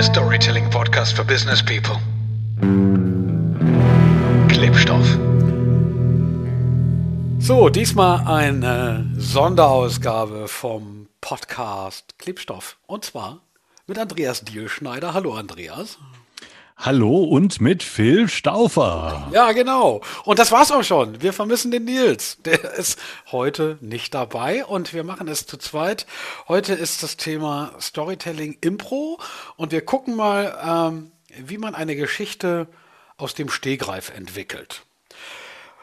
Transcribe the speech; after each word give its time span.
der 0.00 0.06
Storytelling-Podcast 0.06 1.14
für 1.14 1.24
Business 1.26 1.62
People. 1.62 1.98
Klebstoff. 4.48 5.06
So, 7.38 7.68
diesmal 7.68 8.26
eine 8.26 9.04
Sonderausgabe 9.18 10.48
vom 10.48 11.08
Podcast 11.20 12.18
Klebstoff. 12.18 12.78
Und 12.86 13.04
zwar 13.04 13.40
mit 13.86 13.98
Andreas 13.98 14.42
Dielschneider. 14.42 15.12
Hallo 15.12 15.34
Andreas. 15.34 15.98
Hallo 16.82 17.24
und 17.24 17.60
mit 17.60 17.82
Phil 17.82 18.26
Stauffer. 18.26 19.28
Ja, 19.34 19.52
genau. 19.52 20.00
Und 20.24 20.38
das 20.38 20.50
war's 20.50 20.72
auch 20.72 20.82
schon. 20.82 21.20
Wir 21.20 21.34
vermissen 21.34 21.70
den 21.70 21.84
Nils. 21.84 22.38
Der 22.46 22.72
ist 22.72 22.98
heute 23.30 23.76
nicht 23.82 24.14
dabei 24.14 24.64
und 24.64 24.94
wir 24.94 25.04
machen 25.04 25.28
es 25.28 25.44
zu 25.44 25.58
zweit. 25.58 26.06
Heute 26.48 26.72
ist 26.72 27.02
das 27.02 27.18
Thema 27.18 27.72
Storytelling 27.78 28.56
Impro 28.62 29.20
und 29.56 29.72
wir 29.72 29.82
gucken 29.82 30.16
mal, 30.16 30.88
ähm, 30.88 31.12
wie 31.36 31.58
man 31.58 31.74
eine 31.74 31.96
Geschichte 31.96 32.66
aus 33.18 33.34
dem 33.34 33.50
Stehgreif 33.50 34.10
entwickelt. 34.16 34.80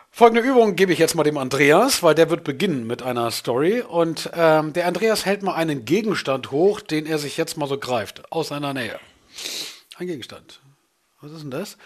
Folgende 0.10 0.42
Übung 0.42 0.76
gebe 0.76 0.94
ich 0.94 0.98
jetzt 0.98 1.14
mal 1.14 1.24
dem 1.24 1.38
Andreas, 1.38 2.02
weil 2.02 2.16
der 2.16 2.32
wird 2.32 2.44
beginnen 2.44 2.88
mit 2.88 3.04
einer 3.04 3.30
Story. 3.30 3.82
Und 3.82 4.32
ähm, 4.34 4.74
der 4.74 4.88
Andreas 4.88 5.28
hält 5.28 5.44
mal 5.44 5.54
einen 5.54 5.86
Gegenstand 5.86 6.50
hoch, 6.50 6.82
den 6.82 7.06
er 7.06 7.20
sich 7.20 7.38
jetzt 7.38 7.56
mal 7.56 7.68
so 7.68 7.78
greift, 7.78 8.32
aus 8.32 8.48
seiner 8.48 8.74
Nähe. 8.74 9.00
Ein 10.00 10.08
Gegenstand. 10.08 10.60
Was 11.22 11.32
ist 11.32 11.42
denn 11.42 11.52
das? 11.52 11.78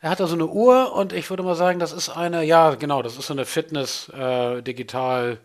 Er 0.00 0.10
hat 0.10 0.20
da 0.20 0.26
so 0.26 0.34
eine 0.34 0.46
Uhr 0.46 0.92
und 0.92 1.12
ich 1.14 1.30
würde 1.30 1.42
mal 1.42 1.54
sagen, 1.54 1.78
das 1.78 1.92
ist 1.92 2.10
eine, 2.10 2.44
ja, 2.44 2.74
genau, 2.74 3.00
das 3.00 3.16
ist 3.16 3.26
so 3.26 3.32
eine 3.32 3.46
Fitness, 3.46 4.10
äh, 4.10 4.60
digital, 4.62 5.38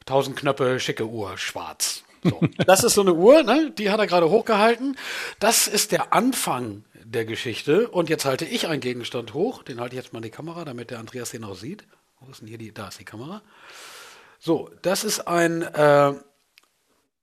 1000 0.00 0.36
Knöpfe, 0.36 0.80
schicke 0.80 1.06
Uhr, 1.06 1.38
schwarz. 1.38 2.02
So. 2.24 2.40
Das 2.66 2.82
ist 2.82 2.94
so 2.94 3.02
eine 3.02 3.14
Uhr, 3.14 3.44
ne? 3.44 3.70
die 3.70 3.90
hat 3.90 4.00
er 4.00 4.08
gerade 4.08 4.30
hochgehalten. 4.30 4.96
Das 5.38 5.68
ist 5.68 5.92
der 5.92 6.12
Anfang 6.12 6.84
der 7.04 7.24
Geschichte. 7.24 7.88
Und 7.88 8.08
jetzt 8.08 8.24
halte 8.24 8.44
ich 8.44 8.66
einen 8.66 8.80
Gegenstand 8.80 9.34
hoch. 9.34 9.62
Den 9.62 9.80
halte 9.80 9.94
ich 9.94 10.02
jetzt 10.02 10.12
mal 10.12 10.18
in 10.18 10.24
die 10.24 10.30
Kamera, 10.30 10.64
damit 10.64 10.90
der 10.90 10.98
Andreas 10.98 11.30
den 11.30 11.44
auch 11.44 11.54
sieht. 11.54 11.84
Wo 12.18 12.30
ist 12.30 12.40
denn 12.40 12.48
hier 12.48 12.58
die? 12.58 12.72
Da 12.72 12.88
ist 12.88 12.98
die 12.98 13.04
Kamera. 13.04 13.42
So, 14.38 14.70
das 14.82 15.04
ist 15.04 15.28
ein 15.28 15.62
äh, 15.62 16.14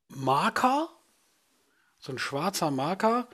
Marker, 0.08 0.90
so 2.00 2.12
ein 2.14 2.18
schwarzer 2.18 2.72
Marker. 2.72 3.28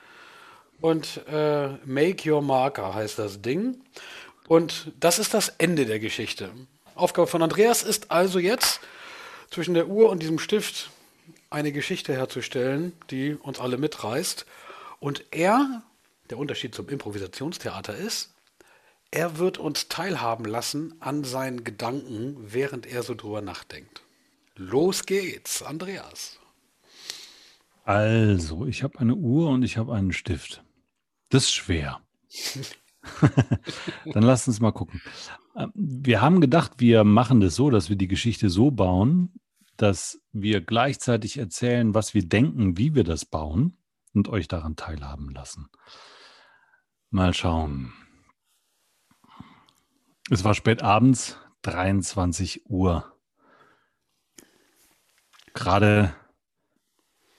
Und 0.80 1.20
äh, 1.28 1.68
Make 1.84 2.30
Your 2.30 2.42
Marker 2.42 2.94
heißt 2.94 3.18
das 3.18 3.42
Ding. 3.42 3.80
Und 4.48 4.92
das 4.98 5.18
ist 5.18 5.34
das 5.34 5.50
Ende 5.58 5.86
der 5.86 6.00
Geschichte. 6.00 6.50
Aufgabe 6.94 7.26
von 7.26 7.42
Andreas 7.42 7.82
ist 7.82 8.10
also 8.10 8.38
jetzt 8.38 8.80
zwischen 9.50 9.74
der 9.74 9.88
Uhr 9.88 10.10
und 10.10 10.22
diesem 10.22 10.38
Stift 10.38 10.90
eine 11.50 11.72
Geschichte 11.72 12.12
herzustellen, 12.12 12.92
die 13.10 13.34
uns 13.34 13.60
alle 13.60 13.78
mitreißt. 13.78 14.46
Und 15.00 15.24
er, 15.30 15.82
der 16.30 16.38
Unterschied 16.38 16.74
zum 16.74 16.88
Improvisationstheater 16.88 17.94
ist, 17.96 18.34
er 19.10 19.38
wird 19.38 19.58
uns 19.58 19.88
teilhaben 19.88 20.44
lassen 20.44 20.94
an 21.00 21.24
seinen 21.24 21.64
Gedanken, 21.64 22.36
während 22.40 22.86
er 22.86 23.02
so 23.02 23.14
drüber 23.14 23.40
nachdenkt. 23.40 24.02
Los 24.56 25.04
geht's, 25.06 25.62
Andreas. 25.62 26.38
Also, 27.84 28.66
ich 28.66 28.84
habe 28.84 29.00
eine 29.00 29.14
Uhr 29.14 29.48
und 29.48 29.64
ich 29.64 29.76
habe 29.78 29.94
einen 29.94 30.12
Stift. 30.12 30.62
Das 31.30 31.44
ist 31.44 31.52
schwer. 31.52 32.00
Dann 34.04 34.22
lasst 34.22 34.48
uns 34.48 34.60
mal 34.60 34.72
gucken. 34.72 35.00
Ähm, 35.56 35.72
wir 35.74 36.20
haben 36.20 36.40
gedacht, 36.40 36.72
wir 36.78 37.04
machen 37.04 37.40
das 37.40 37.54
so, 37.54 37.70
dass 37.70 37.88
wir 37.88 37.96
die 37.96 38.08
Geschichte 38.08 38.50
so 38.50 38.70
bauen, 38.70 39.40
dass 39.76 40.20
wir 40.32 40.60
gleichzeitig 40.60 41.38
erzählen, 41.38 41.94
was 41.94 42.12
wir 42.12 42.28
denken, 42.28 42.76
wie 42.76 42.94
wir 42.94 43.04
das 43.04 43.24
bauen 43.24 43.78
und 44.12 44.28
euch 44.28 44.48
daran 44.48 44.76
teilhaben 44.76 45.30
lassen. 45.30 45.68
Mal 47.10 47.32
schauen. 47.32 47.92
Es 50.30 50.44
war 50.44 50.54
spät 50.54 50.82
abends, 50.82 51.38
23 51.62 52.68
Uhr. 52.68 53.16
Gerade 55.54 56.14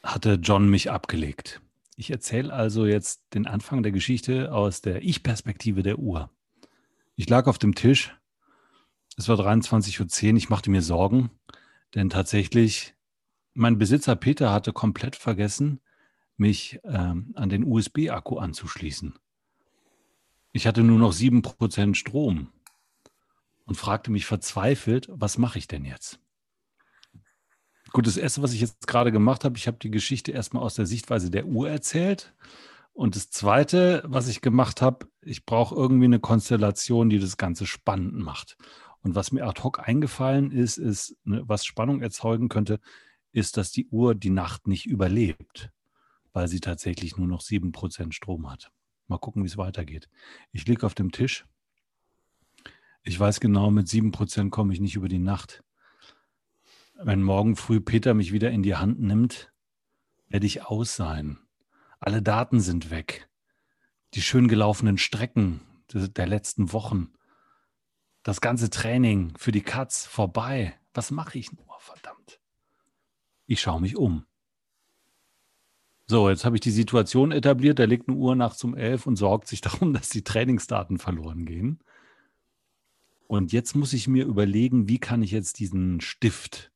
hatte 0.04 0.34
John 0.34 0.70
mich 0.70 0.92
abgelegt. 0.92 1.62
Ich 2.02 2.10
erzähle 2.10 2.52
also 2.52 2.88
jetzt 2.88 3.22
den 3.36 3.46
Anfang 3.46 3.84
der 3.84 3.92
Geschichte 3.92 4.52
aus 4.52 4.82
der 4.82 5.04
Ich-Perspektive 5.04 5.84
der 5.84 6.00
Uhr. 6.00 6.32
Ich 7.16 7.30
lag 7.30 7.46
auf 7.46 7.60
dem 7.60 7.76
Tisch. 7.76 8.18
Es 9.18 9.30
war 9.30 9.38
23.10 9.38 10.32
Uhr. 10.32 10.38
Ich 10.38 10.50
machte 10.50 10.72
mir 10.72 10.82
Sorgen, 10.82 11.30
denn 11.94 12.10
tatsächlich, 12.10 12.96
mein 13.54 13.78
Besitzer 13.78 14.16
Peter 14.16 14.52
hatte 14.52 14.74
komplett 14.74 15.16
vergessen, 15.16 15.80
mich 16.38 16.80
ähm, 16.86 17.34
an 17.36 17.50
den 17.50 17.64
USB-Akku 17.64 18.40
anzuschließen. 18.40 19.20
Ich 20.54 20.66
hatte 20.66 20.82
nur 20.82 20.98
noch 20.98 21.14
7% 21.14 21.94
Strom 21.94 22.52
und 23.66 23.76
fragte 23.76 24.10
mich 24.10 24.26
verzweifelt, 24.26 25.08
was 25.12 25.38
mache 25.38 25.60
ich 25.60 25.68
denn 25.68 25.86
jetzt? 25.86 26.20
Gut, 27.94 28.08
das 28.08 28.18
Erste, 28.18 28.42
was 28.42 28.54
ich 28.54 28.62
jetzt 28.62 28.88
gerade 28.88 29.12
gemacht 29.12 29.44
habe, 29.44 29.58
ich 29.58 29.68
habe 29.68 29.78
die 29.78 29.92
Geschichte 29.92 30.32
erstmal 30.32 30.64
aus 30.64 30.76
der 30.76 30.86
Sichtweise 30.86 31.30
der 31.30 31.46
Uhr 31.46 31.70
erzählt. 31.70 32.34
Und 32.94 33.16
das 33.16 33.30
Zweite, 33.30 34.04
was 34.06 34.28
ich 34.28 34.42
gemacht 34.42 34.82
habe, 34.82 35.08
ich 35.22 35.46
brauche 35.46 35.76
irgendwie 35.76 36.06
eine 36.06 36.20
Konstellation, 36.20 37.10
die 37.10 37.20
das 37.20 37.38
Ganze 37.38 37.66
spannend 37.66 38.16
macht. 38.16 38.58
Und 39.02 39.16
was 39.16 39.32
mir 39.32 39.46
ad 39.46 39.62
hoc 39.64 39.80
eingefallen 39.80 40.52
ist, 40.52 40.78
ist, 40.78 41.18
ne, 41.24 41.44
was 41.46 41.66
Spannung 41.66 42.02
erzeugen 42.02 42.50
könnte, 42.50 42.80
ist, 43.32 43.58
dass 43.58 43.72
die 43.72 43.88
Uhr 43.88 44.16
die 44.16 44.30
Nacht 44.30 44.68
nicht 44.68 44.86
überlebt, 44.86 45.72
weil 46.34 46.48
sie 46.48 46.60
tatsächlich 46.60 47.18
nur 47.18 47.28
noch 47.28 47.42
7% 47.42 48.12
Strom 48.14 48.50
hat. 48.50 48.72
Mal 49.08 49.18
gucken, 49.18 49.44
wie 49.44 49.48
es 49.48 49.58
weitergeht. 49.58 50.08
Ich 50.52 50.66
liege 50.68 50.86
auf 50.86 50.94
dem 50.94 51.12
Tisch. 51.12 51.46
Ich 53.04 53.20
weiß 53.20 53.40
genau, 53.40 53.72
mit 53.72 53.88
7% 53.88 54.50
komme 54.50 54.74
ich 54.74 54.80
nicht 54.80 54.96
über 54.96 55.10
die 55.10 55.20
Nacht. 55.20 55.64
Wenn 57.04 57.24
morgen 57.24 57.56
früh 57.56 57.80
Peter 57.80 58.14
mich 58.14 58.32
wieder 58.32 58.52
in 58.52 58.62
die 58.62 58.76
Hand 58.76 59.02
nimmt, 59.02 59.52
werde 60.28 60.46
ich 60.46 60.68
aus 60.68 60.96
sein. 60.96 61.40
Alle 62.00 62.22
Daten 62.22 62.60
sind 62.60 62.92
weg. 62.92 63.28
Die 64.14 64.22
schön 64.22 64.48
gelaufenen 64.48 65.00
Strecken 65.00 65.62
der 65.92 66.28
letzten 66.28 66.74
Wochen. 66.74 67.12
Das 68.22 68.40
ganze 68.40 68.70
Training 68.70 69.34
für 69.36 69.52
die 69.52 69.64
Katz 69.64 70.06
vorbei. 70.06 70.80
Was 70.94 71.10
mache 71.10 71.40
ich 71.40 71.52
nur? 71.52 71.66
Verdammt. 71.80 72.40
Ich 73.48 73.62
schaue 73.62 73.82
mich 73.82 73.98
um. 73.98 74.26
So, 76.06 76.30
jetzt 76.30 76.46
habe 76.46 76.58
ich 76.58 76.62
die 76.62 76.70
Situation 76.70 77.32
etabliert. 77.32 77.80
Da 77.80 77.86
liegt 77.86 78.10
eine 78.10 78.18
Uhr 78.18 78.36
nachts 78.36 78.64
um 78.64 78.76
elf 78.76 79.08
und 79.08 79.16
sorgt 79.16 79.48
sich 79.48 79.62
darum, 79.62 79.94
dass 79.94 80.10
die 80.10 80.24
Trainingsdaten 80.24 81.00
verloren 81.00 81.46
gehen. 81.46 81.80
Und 83.26 83.52
jetzt 83.54 83.76
muss 83.76 83.94
ich 83.94 84.08
mir 84.08 84.26
überlegen, 84.26 84.88
wie 84.88 85.00
kann 85.00 85.24
ich 85.24 85.32
jetzt 85.32 85.58
diesen 85.58 86.00
Stift 86.00 86.71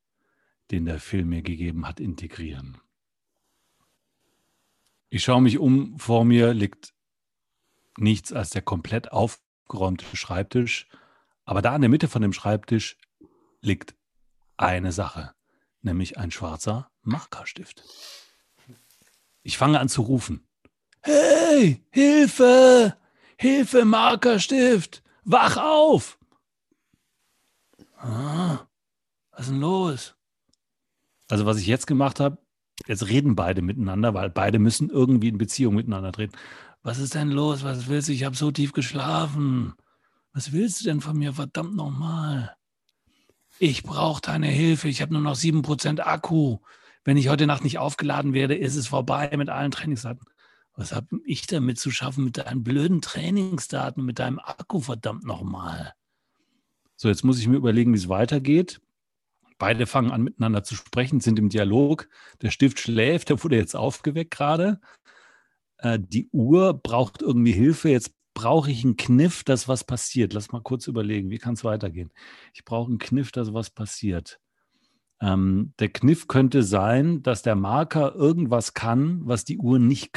den 0.71 0.85
der 0.85 0.99
Film 0.99 1.29
mir 1.29 1.41
gegeben 1.41 1.87
hat, 1.87 1.99
integrieren. 1.99 2.77
Ich 5.09 5.23
schaue 5.23 5.41
mich 5.41 5.59
um, 5.59 5.97
vor 5.99 6.25
mir 6.25 6.53
liegt 6.53 6.93
nichts 7.97 8.33
als 8.33 8.49
der 8.49 8.61
komplett 8.61 9.11
aufgeräumte 9.11 10.05
Schreibtisch, 10.15 10.87
aber 11.45 11.61
da 11.61 11.75
in 11.75 11.81
der 11.81 11.89
Mitte 11.89 12.07
von 12.07 12.21
dem 12.21 12.33
Schreibtisch 12.33 12.97
liegt 13.61 13.95
eine 14.57 14.91
Sache, 14.91 15.33
nämlich 15.81 16.17
ein 16.17 16.31
schwarzer 16.31 16.91
Markerstift. 17.01 17.83
Ich 19.43 19.57
fange 19.57 19.79
an 19.79 19.89
zu 19.89 20.01
rufen. 20.01 20.47
Hey, 21.01 21.85
Hilfe! 21.91 22.97
Hilfe, 23.37 23.85
Markerstift! 23.85 25.03
Wach 25.23 25.57
auf! 25.57 26.17
Ah, 27.97 28.67
was 29.31 29.41
ist 29.41 29.49
denn 29.49 29.59
los? 29.59 30.14
Also 31.29 31.45
was 31.45 31.57
ich 31.57 31.67
jetzt 31.67 31.87
gemacht 31.87 32.19
habe, 32.19 32.37
jetzt 32.87 33.07
reden 33.07 33.35
beide 33.35 33.61
miteinander, 33.61 34.13
weil 34.13 34.29
beide 34.29 34.59
müssen 34.59 34.89
irgendwie 34.89 35.29
in 35.29 35.37
Beziehung 35.37 35.75
miteinander 35.75 36.11
treten. 36.11 36.33
Was 36.83 36.99
ist 36.99 37.15
denn 37.15 37.31
los? 37.31 37.63
Was 37.63 37.87
willst 37.87 38.09
du? 38.09 38.13
Ich 38.13 38.23
habe 38.23 38.35
so 38.35 38.51
tief 38.51 38.71
geschlafen. 38.71 39.73
Was 40.33 40.51
willst 40.51 40.81
du 40.81 40.85
denn 40.85 41.01
von 41.01 41.17
mir? 41.17 41.33
Verdammt 41.33 41.75
nochmal. 41.75 42.55
Ich 43.57 43.83
brauche 43.83 44.21
deine 44.21 44.47
Hilfe. 44.47 44.89
Ich 44.89 45.01
habe 45.01 45.13
nur 45.13 45.21
noch 45.21 45.35
7% 45.35 46.01
Akku. 46.01 46.59
Wenn 47.03 47.17
ich 47.17 47.29
heute 47.29 47.47
Nacht 47.47 47.63
nicht 47.63 47.77
aufgeladen 47.77 48.33
werde, 48.33 48.55
ist 48.55 48.75
es 48.75 48.87
vorbei 48.87 49.33
mit 49.37 49.49
allen 49.49 49.71
Trainingsdaten. 49.71 50.25
Was 50.75 50.91
habe 50.91 51.07
ich 51.25 51.47
damit 51.47 51.79
zu 51.79 51.89
schaffen 51.89 52.25
mit 52.25 52.37
deinen 52.37 52.63
blöden 52.63 53.01
Trainingsdaten, 53.01 54.03
mit 54.03 54.19
deinem 54.19 54.39
Akku, 54.39 54.81
verdammt 54.81 55.23
nochmal? 55.23 55.93
So, 56.97 57.07
jetzt 57.07 57.23
muss 57.23 57.39
ich 57.39 57.47
mir 57.47 57.55
überlegen, 57.55 57.93
wie 57.93 57.97
es 57.97 58.09
weitergeht. 58.09 58.81
Beide 59.57 59.85
fangen 59.85 60.11
an, 60.11 60.23
miteinander 60.23 60.63
zu 60.63 60.75
sprechen, 60.75 61.21
sind 61.21 61.39
im 61.39 61.49
Dialog. 61.49 62.09
Der 62.41 62.51
Stift 62.51 62.79
schläft, 62.79 63.29
der 63.29 63.43
wurde 63.43 63.55
jetzt 63.55 63.75
aufgeweckt 63.75 64.31
gerade. 64.31 64.81
Äh, 65.77 65.99
die 65.99 66.29
Uhr 66.31 66.73
braucht 66.73 67.21
irgendwie 67.21 67.53
Hilfe. 67.53 67.89
Jetzt 67.89 68.13
brauche 68.33 68.69
ich 68.69 68.83
einen 68.83 68.97
Kniff, 68.97 69.43
dass 69.43 69.67
was 69.67 69.83
passiert. 69.83 70.33
Lass 70.33 70.51
mal 70.51 70.61
kurz 70.61 70.87
überlegen, 70.87 71.29
wie 71.29 71.37
kann 71.37 71.53
es 71.53 71.63
weitergehen? 71.63 72.11
Ich 72.53 72.65
brauche 72.65 72.89
einen 72.89 72.99
Kniff, 72.99 73.31
dass 73.31 73.53
was 73.53 73.69
passiert. 73.69 74.39
Ähm, 75.21 75.73
der 75.79 75.89
Kniff 75.89 76.27
könnte 76.27 76.61
sein, 76.61 77.23
dass 77.23 77.41
der 77.41 77.55
Marker 77.55 78.13
irgendwas 78.13 78.73
kann, 78.73 79.21
was 79.25 79.45
die 79.45 79.57
Uhr 79.57 79.79
nicht 79.79 80.11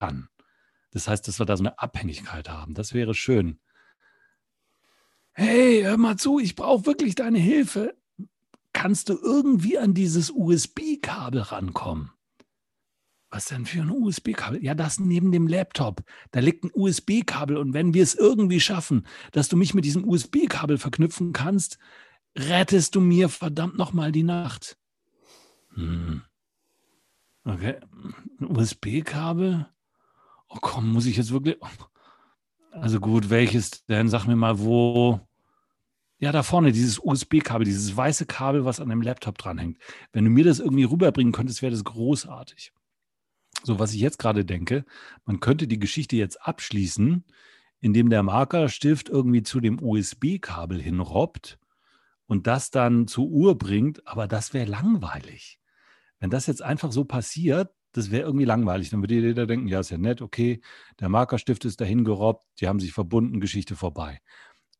kann. 0.00 0.28
Das 0.90 1.08
heißt, 1.08 1.26
dass 1.28 1.38
wir 1.38 1.46
da 1.46 1.56
so 1.56 1.62
eine 1.62 1.78
Abhängigkeit 1.78 2.48
haben. 2.48 2.74
Das 2.74 2.92
wäre 2.92 3.14
schön. 3.14 3.60
Hey, 5.32 5.82
hör 5.82 5.96
mal 5.96 6.16
zu, 6.16 6.38
ich 6.38 6.54
brauche 6.54 6.86
wirklich 6.86 7.14
deine 7.14 7.38
Hilfe. 7.38 7.96
Kannst 8.74 9.08
du 9.08 9.14
irgendwie 9.14 9.78
an 9.78 9.94
dieses 9.94 10.30
USB-Kabel 10.30 11.40
rankommen? 11.40 12.10
Was 13.30 13.46
denn 13.46 13.64
für 13.64 13.80
ein 13.80 13.90
USB-Kabel? 13.90 14.62
Ja, 14.62 14.74
das 14.74 15.00
neben 15.00 15.32
dem 15.32 15.48
Laptop. 15.48 16.02
Da 16.32 16.40
liegt 16.40 16.64
ein 16.64 16.70
USB-Kabel 16.74 17.56
und 17.56 17.72
wenn 17.72 17.94
wir 17.94 18.02
es 18.02 18.14
irgendwie 18.14 18.60
schaffen, 18.60 19.06
dass 19.32 19.48
du 19.48 19.56
mich 19.56 19.74
mit 19.74 19.84
diesem 19.84 20.06
USB-Kabel 20.06 20.76
verknüpfen 20.76 21.32
kannst, 21.32 21.78
rettest 22.36 22.94
du 22.94 23.00
mir 23.00 23.28
verdammt 23.28 23.78
nochmal 23.78 24.12
die 24.12 24.22
Nacht. 24.22 24.76
Hm. 25.74 26.22
Okay. 27.44 27.80
Ein 28.40 28.56
USB-Kabel? 28.56 29.66
Oh 30.48 30.58
komm, 30.60 30.92
muss 30.92 31.06
ich 31.06 31.16
jetzt 31.16 31.32
wirklich. 31.32 31.56
Also 32.72 32.98
gut, 33.00 33.30
welches 33.30 33.84
denn? 33.86 34.08
Sag 34.08 34.26
mir 34.26 34.36
mal, 34.36 34.58
wo. 34.58 35.20
Ja, 36.24 36.32
da 36.32 36.42
vorne, 36.42 36.72
dieses 36.72 36.98
USB-Kabel, 36.98 37.66
dieses 37.66 37.94
weiße 37.94 38.24
Kabel, 38.24 38.64
was 38.64 38.80
an 38.80 38.88
dem 38.88 39.02
Laptop 39.02 39.36
dranhängt. 39.36 39.76
Wenn 40.14 40.24
du 40.24 40.30
mir 40.30 40.44
das 40.44 40.58
irgendwie 40.58 40.84
rüberbringen 40.84 41.34
könntest, 41.34 41.60
wäre 41.60 41.70
das 41.72 41.84
großartig. 41.84 42.72
So, 43.62 43.78
was 43.78 43.92
ich 43.92 44.00
jetzt 44.00 44.18
gerade 44.18 44.46
denke, 44.46 44.86
man 45.26 45.40
könnte 45.40 45.68
die 45.68 45.78
Geschichte 45.78 46.16
jetzt 46.16 46.40
abschließen, 46.40 47.26
indem 47.82 48.08
der 48.08 48.22
Markerstift 48.22 49.10
irgendwie 49.10 49.42
zu 49.42 49.60
dem 49.60 49.78
USB-Kabel 49.82 50.80
hinrobbt 50.80 51.58
und 52.24 52.46
das 52.46 52.70
dann 52.70 53.06
zur 53.06 53.26
Uhr 53.26 53.58
bringt, 53.58 54.08
aber 54.08 54.26
das 54.26 54.54
wäre 54.54 54.64
langweilig. 54.64 55.60
Wenn 56.20 56.30
das 56.30 56.46
jetzt 56.46 56.62
einfach 56.62 56.90
so 56.90 57.04
passiert, 57.04 57.68
das 57.92 58.10
wäre 58.10 58.24
irgendwie 58.24 58.46
langweilig. 58.46 58.88
Dann 58.88 59.02
würde 59.02 59.14
jeder 59.14 59.46
denken, 59.46 59.68
ja, 59.68 59.80
ist 59.80 59.90
ja 59.90 59.98
nett, 59.98 60.22
okay, 60.22 60.62
der 61.00 61.10
Markerstift 61.10 61.66
ist 61.66 61.82
dahin 61.82 62.02
gerobbt, 62.02 62.46
die 62.60 62.66
haben 62.66 62.80
sich 62.80 62.94
verbunden, 62.94 63.40
Geschichte 63.40 63.76
vorbei. 63.76 64.22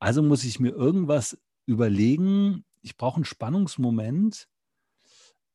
Also 0.05 0.23
muss 0.23 0.45
ich 0.45 0.61
mir 0.61 0.69
irgendwas 0.69 1.39
überlegen. 1.65 2.67
Ich 2.83 2.99
brauche 2.99 3.17
einen 3.17 3.25
Spannungsmoment, 3.25 4.49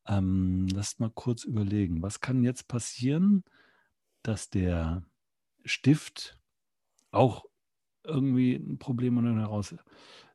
ähm, 0.08 0.66
lasst 0.74 0.98
mal 0.98 1.12
kurz 1.14 1.44
überlegen, 1.44 2.02
was 2.02 2.18
kann 2.18 2.42
jetzt 2.42 2.66
passieren, 2.66 3.44
dass 4.24 4.50
der 4.50 5.04
Stift 5.64 6.36
auch 7.12 7.44
irgendwie 8.02 8.56
ein 8.56 8.78
Problem 8.80 9.18
und 9.18 9.26
dann 9.26 9.38
heraus. 9.38 9.72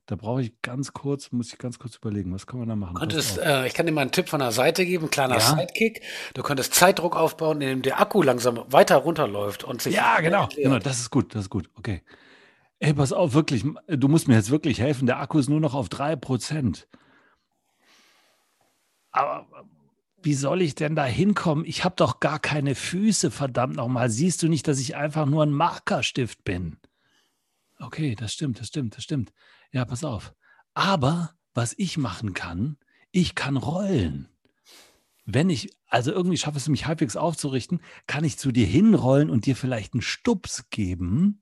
Da 0.05 0.15
brauche 0.15 0.43
ich 0.43 0.61
ganz 0.61 0.93
kurz, 0.93 1.33
muss 1.33 1.51
ich 1.51 1.57
ganz 1.57 1.77
kurz 1.77 1.97
überlegen, 1.97 2.33
was 2.33 2.47
kann 2.47 2.59
man 2.59 2.69
da 2.69 2.77
machen? 2.77 2.95
Könntest, 2.95 3.37
äh, 3.37 3.67
ich 3.67 3.73
kann 3.73 3.85
dir 3.85 3.91
mal 3.91 3.99
einen 3.99 4.13
Tipp 4.13 4.29
von 4.29 4.39
der 4.39 4.53
Seite 4.53 4.85
geben, 4.85 5.09
kleiner 5.09 5.39
ja? 5.39 5.41
Sidekick. 5.41 6.03
Du 6.33 6.41
könntest 6.41 6.73
Zeitdruck 6.73 7.17
aufbauen, 7.17 7.59
indem 7.59 7.81
der 7.81 7.99
Akku 7.99 8.21
langsam 8.21 8.63
weiter 8.71 8.95
runterläuft 8.95 9.65
und 9.65 9.81
sich. 9.81 9.93
Ja, 9.93 10.21
genau, 10.21 10.47
genau, 10.55 10.79
das 10.79 11.01
ist 11.01 11.09
gut, 11.09 11.35
das 11.35 11.41
ist 11.41 11.49
gut, 11.49 11.69
okay. 11.75 12.01
Ey, 12.79 12.93
pass 12.93 13.13
auf, 13.13 13.33
wirklich, 13.33 13.63
du 13.87 14.07
musst 14.07 14.27
mir 14.27 14.35
jetzt 14.35 14.51
wirklich 14.51 14.79
helfen. 14.79 15.05
Der 15.05 15.19
Akku 15.19 15.39
ist 15.39 15.49
nur 15.49 15.59
noch 15.59 15.73
auf 15.73 15.87
3%. 15.87 16.87
Aber 19.11 19.47
wie 20.21 20.33
soll 20.33 20.61
ich 20.61 20.75
denn 20.75 20.95
da 20.95 21.05
hinkommen? 21.05 21.65
Ich 21.65 21.85
habe 21.85 21.95
doch 21.95 22.19
gar 22.19 22.39
keine 22.39 22.75
Füße, 22.75 23.31
verdammt 23.31 23.75
nochmal. 23.75 24.09
Siehst 24.09 24.43
du 24.43 24.49
nicht, 24.49 24.67
dass 24.67 24.79
ich 24.79 24.95
einfach 24.95 25.25
nur 25.25 25.43
ein 25.43 25.51
Markerstift 25.51 26.43
bin? 26.43 26.77
Okay, 27.79 28.15
das 28.15 28.33
stimmt, 28.33 28.59
das 28.59 28.67
stimmt, 28.67 28.97
das 28.97 29.03
stimmt. 29.03 29.31
Ja, 29.71 29.85
pass 29.85 30.03
auf. 30.03 30.33
Aber 30.73 31.35
was 31.53 31.73
ich 31.77 31.97
machen 31.97 32.33
kann, 32.33 32.77
ich 33.11 33.35
kann 33.35 33.55
rollen. 33.55 34.27
Wenn 35.25 35.49
ich 35.49 35.69
also 35.95 36.11
irgendwie 36.11 36.37
schaffe 36.37 36.57
es, 36.57 36.67
mich 36.67 36.87
halbwegs 36.87 37.15
aufzurichten, 37.15 37.79
kann 38.05 38.25
ich 38.25 38.37
zu 38.37 38.51
dir 38.51 38.65
hinrollen 38.65 39.29
und 39.29 39.45
dir 39.45 39.55
vielleicht 39.55 39.93
einen 39.93 40.01
Stups 40.01 40.69
geben, 40.69 41.41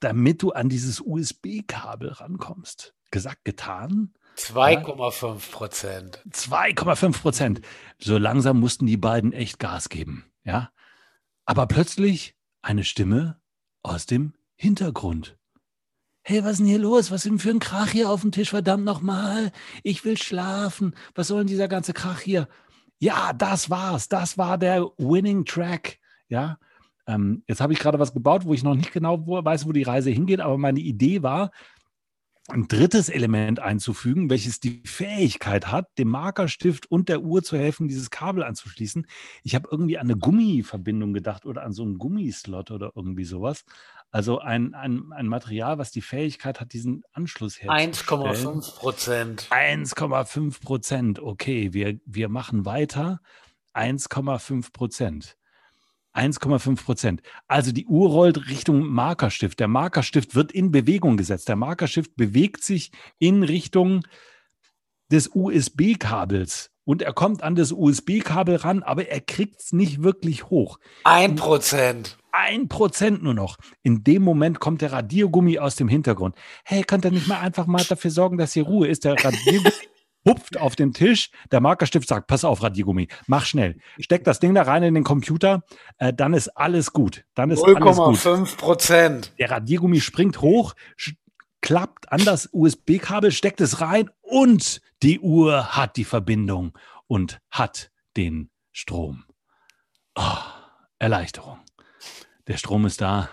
damit 0.00 0.42
du 0.42 0.52
an 0.52 0.68
dieses 0.68 1.00
USB-Kabel 1.00 2.10
rankommst. 2.10 2.94
Gesagt, 3.10 3.44
getan. 3.44 4.14
2,5 4.36 5.50
Prozent. 5.50 6.22
2,5 6.30 7.20
Prozent. 7.20 7.60
So 7.98 8.18
langsam 8.18 8.60
mussten 8.60 8.86
die 8.86 8.98
beiden 8.98 9.32
echt 9.32 9.58
Gas 9.58 9.88
geben. 9.88 10.30
Ja. 10.44 10.70
Aber 11.46 11.66
plötzlich 11.66 12.36
eine 12.60 12.84
Stimme 12.84 13.40
aus 13.82 14.06
dem 14.06 14.34
Hintergrund. 14.56 15.38
Hey, 16.22 16.42
was 16.42 16.52
ist 16.52 16.58
denn 16.58 16.66
hier 16.66 16.78
los? 16.78 17.12
Was 17.12 17.24
ist 17.24 17.30
denn 17.30 17.38
für 17.38 17.50
ein 17.50 17.60
Krach 17.60 17.90
hier 17.90 18.10
auf 18.10 18.22
dem 18.22 18.32
Tisch? 18.32 18.50
Verdammt 18.50 18.84
nochmal. 18.84 19.52
Ich 19.84 20.04
will 20.04 20.18
schlafen. 20.18 20.94
Was 21.14 21.28
soll 21.28 21.38
denn 21.38 21.46
dieser 21.46 21.68
ganze 21.68 21.92
Krach 21.92 22.20
hier? 22.20 22.48
Ja, 22.98 23.32
das 23.32 23.70
war's. 23.70 24.08
Das 24.08 24.36
war 24.36 24.58
der 24.58 24.90
Winning 24.98 25.44
Track. 25.44 25.98
Ja. 26.28 26.58
Ähm, 27.06 27.42
jetzt 27.46 27.60
habe 27.60 27.72
ich 27.72 27.78
gerade 27.78 27.98
was 27.98 28.12
gebaut, 28.12 28.44
wo 28.44 28.54
ich 28.54 28.62
noch 28.62 28.74
nicht 28.74 28.92
genau 28.92 29.26
weiß, 29.26 29.66
wo 29.66 29.72
die 29.72 29.82
Reise 29.82 30.10
hingeht, 30.10 30.40
aber 30.40 30.58
meine 30.58 30.80
Idee 30.80 31.22
war, 31.22 31.50
ein 32.48 32.68
drittes 32.68 33.08
Element 33.08 33.58
einzufügen, 33.58 34.30
welches 34.30 34.60
die 34.60 34.82
Fähigkeit 34.84 35.72
hat, 35.72 35.86
dem 35.98 36.08
Markerstift 36.08 36.90
und 36.90 37.08
der 37.08 37.22
Uhr 37.22 37.42
zu 37.42 37.56
helfen, 37.58 37.88
dieses 37.88 38.10
Kabel 38.10 38.44
anzuschließen. 38.44 39.06
Ich 39.42 39.54
habe 39.54 39.68
irgendwie 39.70 39.98
an 39.98 40.06
eine 40.06 40.16
Gummiverbindung 40.16 41.12
gedacht 41.12 41.44
oder 41.44 41.64
an 41.64 41.72
so 41.72 41.82
einen 41.82 41.98
Gummislot 41.98 42.70
oder 42.70 42.92
irgendwie 42.94 43.24
sowas. 43.24 43.64
Also 44.12 44.38
ein, 44.38 44.74
ein, 44.74 45.12
ein 45.12 45.26
Material, 45.26 45.78
was 45.78 45.90
die 45.90 46.00
Fähigkeit 46.00 46.60
hat, 46.60 46.72
diesen 46.72 47.02
Anschluss 47.12 47.60
herzustellen. 47.60 48.62
1,5 48.62 48.76
Prozent. 48.76 49.48
1,5 49.50 50.62
Prozent. 50.62 51.18
Okay, 51.18 51.72
wir, 51.72 51.98
wir 52.04 52.28
machen 52.28 52.64
weiter. 52.64 53.20
1,5 53.74 54.72
Prozent. 54.72 55.36
1,5 56.16 56.84
Prozent. 56.84 57.22
Also 57.46 57.72
die 57.72 57.86
Uhr 57.86 58.10
rollt 58.10 58.48
Richtung 58.48 58.86
Markerstift. 58.86 59.60
Der 59.60 59.68
Markerstift 59.68 60.34
wird 60.34 60.52
in 60.52 60.70
Bewegung 60.70 61.16
gesetzt. 61.16 61.48
Der 61.48 61.56
Markerstift 61.56 62.16
bewegt 62.16 62.64
sich 62.64 62.90
in 63.18 63.42
Richtung 63.42 64.06
des 65.10 65.30
USB-Kabels. 65.32 66.70
Und 66.84 67.02
er 67.02 67.12
kommt 67.12 67.42
an 67.42 67.56
das 67.56 67.72
USB-Kabel 67.72 68.56
ran, 68.56 68.82
aber 68.82 69.08
er 69.08 69.20
kriegt 69.20 69.60
es 69.60 69.72
nicht 69.72 70.02
wirklich 70.04 70.50
hoch. 70.50 70.78
Ein 71.02 71.34
Prozent. 71.34 72.16
Ein 72.30 72.68
Prozent 72.68 73.22
nur 73.22 73.34
noch. 73.34 73.56
In 73.82 74.04
dem 74.04 74.22
Moment 74.22 74.60
kommt 74.60 74.82
der 74.82 74.92
Radiergummi 74.92 75.58
aus 75.58 75.74
dem 75.74 75.88
Hintergrund. 75.88 76.36
Hey, 76.64 76.84
könnt 76.84 77.04
ihr 77.04 77.10
nicht 77.10 77.26
mal 77.26 77.40
einfach 77.40 77.66
mal 77.66 77.82
dafür 77.82 78.10
sorgen, 78.10 78.38
dass 78.38 78.52
hier 78.52 78.64
Ruhe 78.64 78.86
ist? 78.86 79.04
Der 79.04 79.14
Radiergummi 79.14 79.72
hupft 80.26 80.58
auf 80.58 80.76
den 80.76 80.92
Tisch, 80.92 81.30
der 81.50 81.60
Markerstift 81.60 82.08
sagt, 82.08 82.26
pass 82.26 82.44
auf, 82.44 82.62
Radiergummi, 82.62 83.08
mach 83.26 83.46
schnell. 83.46 83.78
Steck 83.98 84.24
das 84.24 84.40
Ding 84.40 84.54
da 84.54 84.62
rein 84.62 84.82
in 84.82 84.94
den 84.94 85.04
Computer, 85.04 85.62
äh, 85.98 86.12
dann 86.12 86.34
ist 86.34 86.48
alles 86.48 86.92
gut. 86.92 87.24
Dann 87.34 87.50
ist 87.50 87.64
0, 87.64 87.76
alles 87.76 87.96
gut. 87.96 88.16
0,5 88.16 88.56
Prozent. 88.56 89.32
Der 89.38 89.50
Radiergummi 89.50 90.00
springt 90.00 90.40
hoch, 90.40 90.74
klappt 91.60 92.12
an 92.12 92.24
das 92.24 92.48
USB-Kabel, 92.52 93.30
steckt 93.32 93.60
es 93.60 93.80
rein 93.80 94.10
und 94.20 94.80
die 95.02 95.20
Uhr 95.20 95.76
hat 95.76 95.96
die 95.96 96.04
Verbindung 96.04 96.76
und 97.06 97.40
hat 97.50 97.90
den 98.16 98.50
Strom. 98.72 99.24
Oh, 100.16 100.22
Erleichterung. 100.98 101.58
Der 102.46 102.56
Strom 102.56 102.86
ist 102.86 103.00
da. 103.00 103.28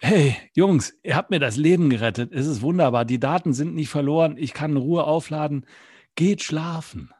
Hey, 0.00 0.36
Jungs, 0.54 0.94
ihr 1.02 1.16
habt 1.16 1.30
mir 1.30 1.40
das 1.40 1.56
Leben 1.56 1.90
gerettet. 1.90 2.32
Es 2.32 2.46
ist 2.46 2.62
wunderbar. 2.62 3.04
Die 3.04 3.18
Daten 3.18 3.52
sind 3.52 3.74
nicht 3.74 3.88
verloren. 3.88 4.36
Ich 4.38 4.54
kann 4.54 4.72
in 4.72 4.76
Ruhe 4.76 5.02
aufladen. 5.04 5.66
Geht 6.14 6.42
schlafen. 6.42 7.10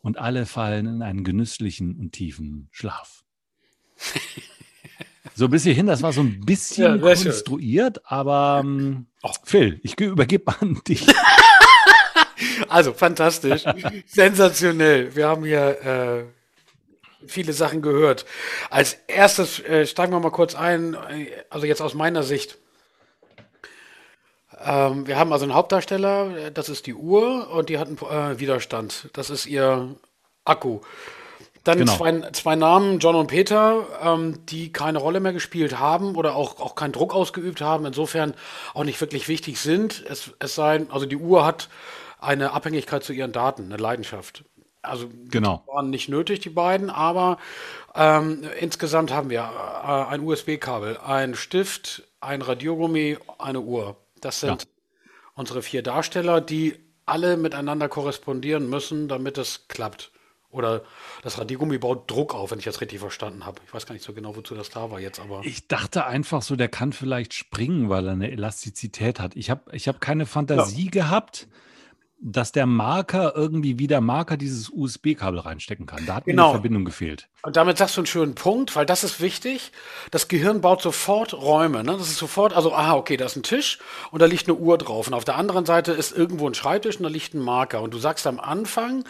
Und 0.00 0.18
alle 0.18 0.44
fallen 0.44 0.86
in 0.86 1.02
einen 1.02 1.22
genüsslichen 1.22 1.96
und 1.96 2.12
tiefen 2.12 2.68
Schlaf. 2.72 3.22
so 5.34 5.48
bis 5.48 5.62
hierhin, 5.62 5.86
das 5.86 6.02
war 6.02 6.12
so 6.12 6.22
ein 6.22 6.40
bisschen 6.40 7.00
ja, 7.00 7.14
konstruiert, 7.14 8.00
aber 8.04 8.62
ähm, 8.64 9.06
oh. 9.22 9.32
Phil, 9.44 9.80
ich 9.84 9.98
übergebe 10.00 10.60
an 10.60 10.80
dich. 10.88 11.06
also 12.68 12.92
fantastisch, 12.94 13.64
sensationell. 14.06 15.14
Wir 15.14 15.28
haben 15.28 15.44
hier 15.44 15.84
äh, 15.84 16.37
viele 17.26 17.52
Sachen 17.52 17.82
gehört. 17.82 18.24
Als 18.70 18.94
erstes 19.06 19.60
äh, 19.60 19.86
steigen 19.86 20.12
wir 20.12 20.20
mal 20.20 20.30
kurz 20.30 20.54
ein, 20.54 20.96
also 21.50 21.66
jetzt 21.66 21.82
aus 21.82 21.94
meiner 21.94 22.22
Sicht. 22.22 22.58
Ähm, 24.60 25.06
wir 25.06 25.18
haben 25.18 25.32
also 25.32 25.44
einen 25.44 25.54
Hauptdarsteller, 25.54 26.50
das 26.50 26.68
ist 26.68 26.86
die 26.86 26.94
Uhr 26.94 27.50
und 27.50 27.68
die 27.68 27.78
hat 27.78 27.88
einen 27.88 27.98
äh, 27.98 28.40
Widerstand. 28.40 29.10
Das 29.12 29.30
ist 29.30 29.46
ihr 29.46 29.96
Akku. 30.44 30.80
Dann 31.64 31.78
genau. 31.78 31.96
zwei, 31.96 32.30
zwei, 32.32 32.56
Namen, 32.56 32.98
John 32.98 33.14
und 33.14 33.26
Peter, 33.26 33.86
ähm, 34.02 34.46
die 34.46 34.72
keine 34.72 34.98
Rolle 34.98 35.20
mehr 35.20 35.32
gespielt 35.32 35.78
haben 35.78 36.16
oder 36.16 36.34
auch, 36.34 36.60
auch 36.60 36.74
keinen 36.74 36.92
Druck 36.92 37.14
ausgeübt 37.14 37.60
haben, 37.60 37.84
insofern 37.84 38.34
auch 38.74 38.84
nicht 38.84 39.00
wirklich 39.00 39.28
wichtig 39.28 39.60
sind. 39.60 40.04
Es, 40.08 40.30
es 40.38 40.54
sei, 40.54 40.86
also 40.88 41.04
die 41.04 41.16
Uhr 41.16 41.44
hat 41.44 41.68
eine 42.20 42.52
Abhängigkeit 42.52 43.04
zu 43.04 43.12
ihren 43.12 43.32
Daten, 43.32 43.64
eine 43.64 43.76
Leidenschaft. 43.76 44.44
Also 44.88 45.08
genau. 45.30 45.62
waren 45.66 45.90
nicht 45.90 46.08
nötig, 46.08 46.40
die 46.40 46.50
beiden, 46.50 46.90
aber 46.90 47.38
ähm, 47.94 48.42
insgesamt 48.58 49.12
haben 49.12 49.30
wir 49.30 49.40
äh, 49.40 50.12
ein 50.12 50.20
USB-Kabel, 50.22 50.98
ein 50.98 51.34
Stift, 51.34 52.04
ein 52.20 52.42
Radiogummi, 52.42 53.18
eine 53.38 53.60
Uhr. 53.60 53.96
Das 54.20 54.40
sind 54.40 54.62
ja. 54.62 54.68
unsere 55.34 55.62
vier 55.62 55.82
Darsteller, 55.82 56.40
die 56.40 56.76
alle 57.06 57.36
miteinander 57.36 57.88
korrespondieren 57.88 58.68
müssen, 58.68 59.08
damit 59.08 59.38
es 59.38 59.68
klappt. 59.68 60.10
Oder 60.50 60.82
das 61.22 61.38
Radiergummi 61.38 61.76
baut 61.76 62.10
Druck 62.10 62.34
auf, 62.34 62.50
wenn 62.50 62.58
ich 62.58 62.64
das 62.64 62.80
richtig 62.80 63.00
verstanden 63.00 63.44
habe. 63.44 63.60
Ich 63.66 63.74
weiß 63.74 63.84
gar 63.84 63.92
nicht 63.92 64.04
so 64.04 64.14
genau, 64.14 64.34
wozu 64.34 64.54
das 64.54 64.70
da 64.70 64.90
war 64.90 64.98
jetzt, 64.98 65.20
aber. 65.20 65.42
Ich 65.44 65.68
dachte 65.68 66.06
einfach 66.06 66.40
so, 66.40 66.56
der 66.56 66.68
kann 66.68 66.94
vielleicht 66.94 67.34
springen, 67.34 67.90
weil 67.90 68.06
er 68.06 68.12
eine 68.12 68.30
Elastizität 68.30 69.20
hat. 69.20 69.36
Ich 69.36 69.50
habe 69.50 69.70
ich 69.72 69.88
hab 69.88 70.00
keine 70.00 70.24
Fantasie 70.24 70.86
ja. 70.86 70.90
gehabt, 70.90 71.48
dass 72.20 72.52
der 72.52 72.66
Marker 72.66 73.34
irgendwie 73.36 73.78
wie 73.78 73.86
der 73.86 74.00
Marker 74.00 74.36
dieses 74.36 74.70
USB-Kabel 74.70 75.40
reinstecken 75.40 75.86
kann. 75.86 76.04
Da 76.06 76.16
hat 76.16 76.24
genau. 76.24 76.48
mir 76.48 76.48
die 76.48 76.54
Verbindung 76.56 76.84
gefehlt. 76.84 77.28
Und 77.42 77.56
damit 77.56 77.78
sagst 77.78 77.96
du 77.96 78.00
einen 78.00 78.06
schönen 78.06 78.34
Punkt, 78.34 78.74
weil 78.74 78.84
das 78.84 79.04
ist 79.04 79.20
wichtig. 79.20 79.70
Das 80.10 80.26
Gehirn 80.26 80.60
baut 80.60 80.82
sofort 80.82 81.34
Räume. 81.34 81.84
Ne? 81.84 81.92
Das 81.96 82.08
ist 82.08 82.18
sofort, 82.18 82.52
also, 82.52 82.74
aha, 82.74 82.96
okay, 82.96 83.16
da 83.16 83.26
ist 83.26 83.36
ein 83.36 83.44
Tisch 83.44 83.78
und 84.10 84.20
da 84.20 84.26
liegt 84.26 84.48
eine 84.48 84.58
Uhr 84.58 84.76
drauf. 84.76 85.06
Und 85.06 85.14
auf 85.14 85.24
der 85.24 85.36
anderen 85.36 85.64
Seite 85.64 85.92
ist 85.92 86.10
irgendwo 86.10 86.48
ein 86.48 86.54
Schreibtisch 86.54 86.96
und 86.96 87.04
da 87.04 87.08
liegt 87.08 87.34
ein 87.34 87.40
Marker. 87.40 87.80
Und 87.80 87.94
du 87.94 87.98
sagst 87.98 88.26
am 88.26 88.40
Anfang, 88.40 89.04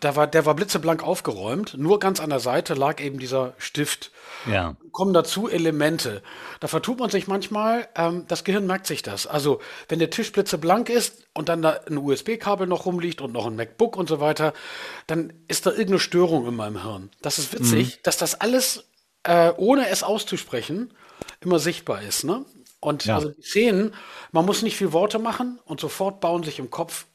da 0.00 0.16
war, 0.16 0.26
der 0.26 0.46
war 0.46 0.54
blitzeblank 0.54 1.04
aufgeräumt. 1.04 1.76
Nur 1.78 2.00
ganz 2.00 2.18
an 2.18 2.30
der 2.30 2.40
Seite 2.40 2.74
lag 2.74 3.00
eben 3.00 3.20
dieser 3.20 3.54
Stift. 3.58 4.10
Ja. 4.50 4.74
Kommen 4.90 5.12
dazu 5.12 5.48
Elemente. 5.48 6.22
Da 6.58 6.66
vertut 6.66 6.98
man 6.98 7.10
sich 7.10 7.28
manchmal, 7.28 7.86
ähm, 7.94 8.24
das 8.26 8.42
Gehirn 8.42 8.66
merkt 8.66 8.88
sich 8.88 9.02
das. 9.02 9.28
Also, 9.28 9.60
wenn 9.88 10.00
der 10.00 10.10
Tisch 10.10 10.32
blitzeblank 10.32 10.88
ist 10.88 11.28
und 11.34 11.48
dann 11.48 11.62
da 11.62 11.78
ein 11.88 11.98
USB-Kabel 11.98 12.66
noch 12.66 12.86
rumliegt 12.86 13.20
und 13.20 13.32
noch 13.32 13.46
ein 13.46 13.54
MacBook 13.54 13.96
und 13.96 14.08
so 14.08 14.18
weiter, 14.18 14.54
dann 15.06 15.32
ist 15.46 15.66
da 15.66 15.70
irgendeine 15.70 16.00
Störung 16.00 16.48
in 16.48 16.56
meinem 16.56 16.82
Hirn. 16.82 17.10
Das 17.22 17.38
ist 17.38 17.59
witzig, 17.60 17.96
mhm. 17.96 18.00
dass 18.02 18.16
das 18.16 18.40
alles, 18.40 18.84
äh, 19.22 19.52
ohne 19.56 19.88
es 19.88 20.02
auszusprechen, 20.02 20.92
immer 21.40 21.58
sichtbar 21.58 22.02
ist. 22.02 22.24
Ne? 22.24 22.44
Und 22.80 23.04
ja. 23.04 23.16
also 23.16 23.30
die 23.30 23.42
Szenen, 23.42 23.94
man 24.32 24.46
muss 24.46 24.62
nicht 24.62 24.76
viel 24.76 24.92
Worte 24.92 25.18
machen 25.18 25.58
und 25.64 25.80
sofort 25.80 26.20
bauen 26.20 26.42
sich 26.42 26.58
im 26.58 26.70
Kopf 26.70 27.06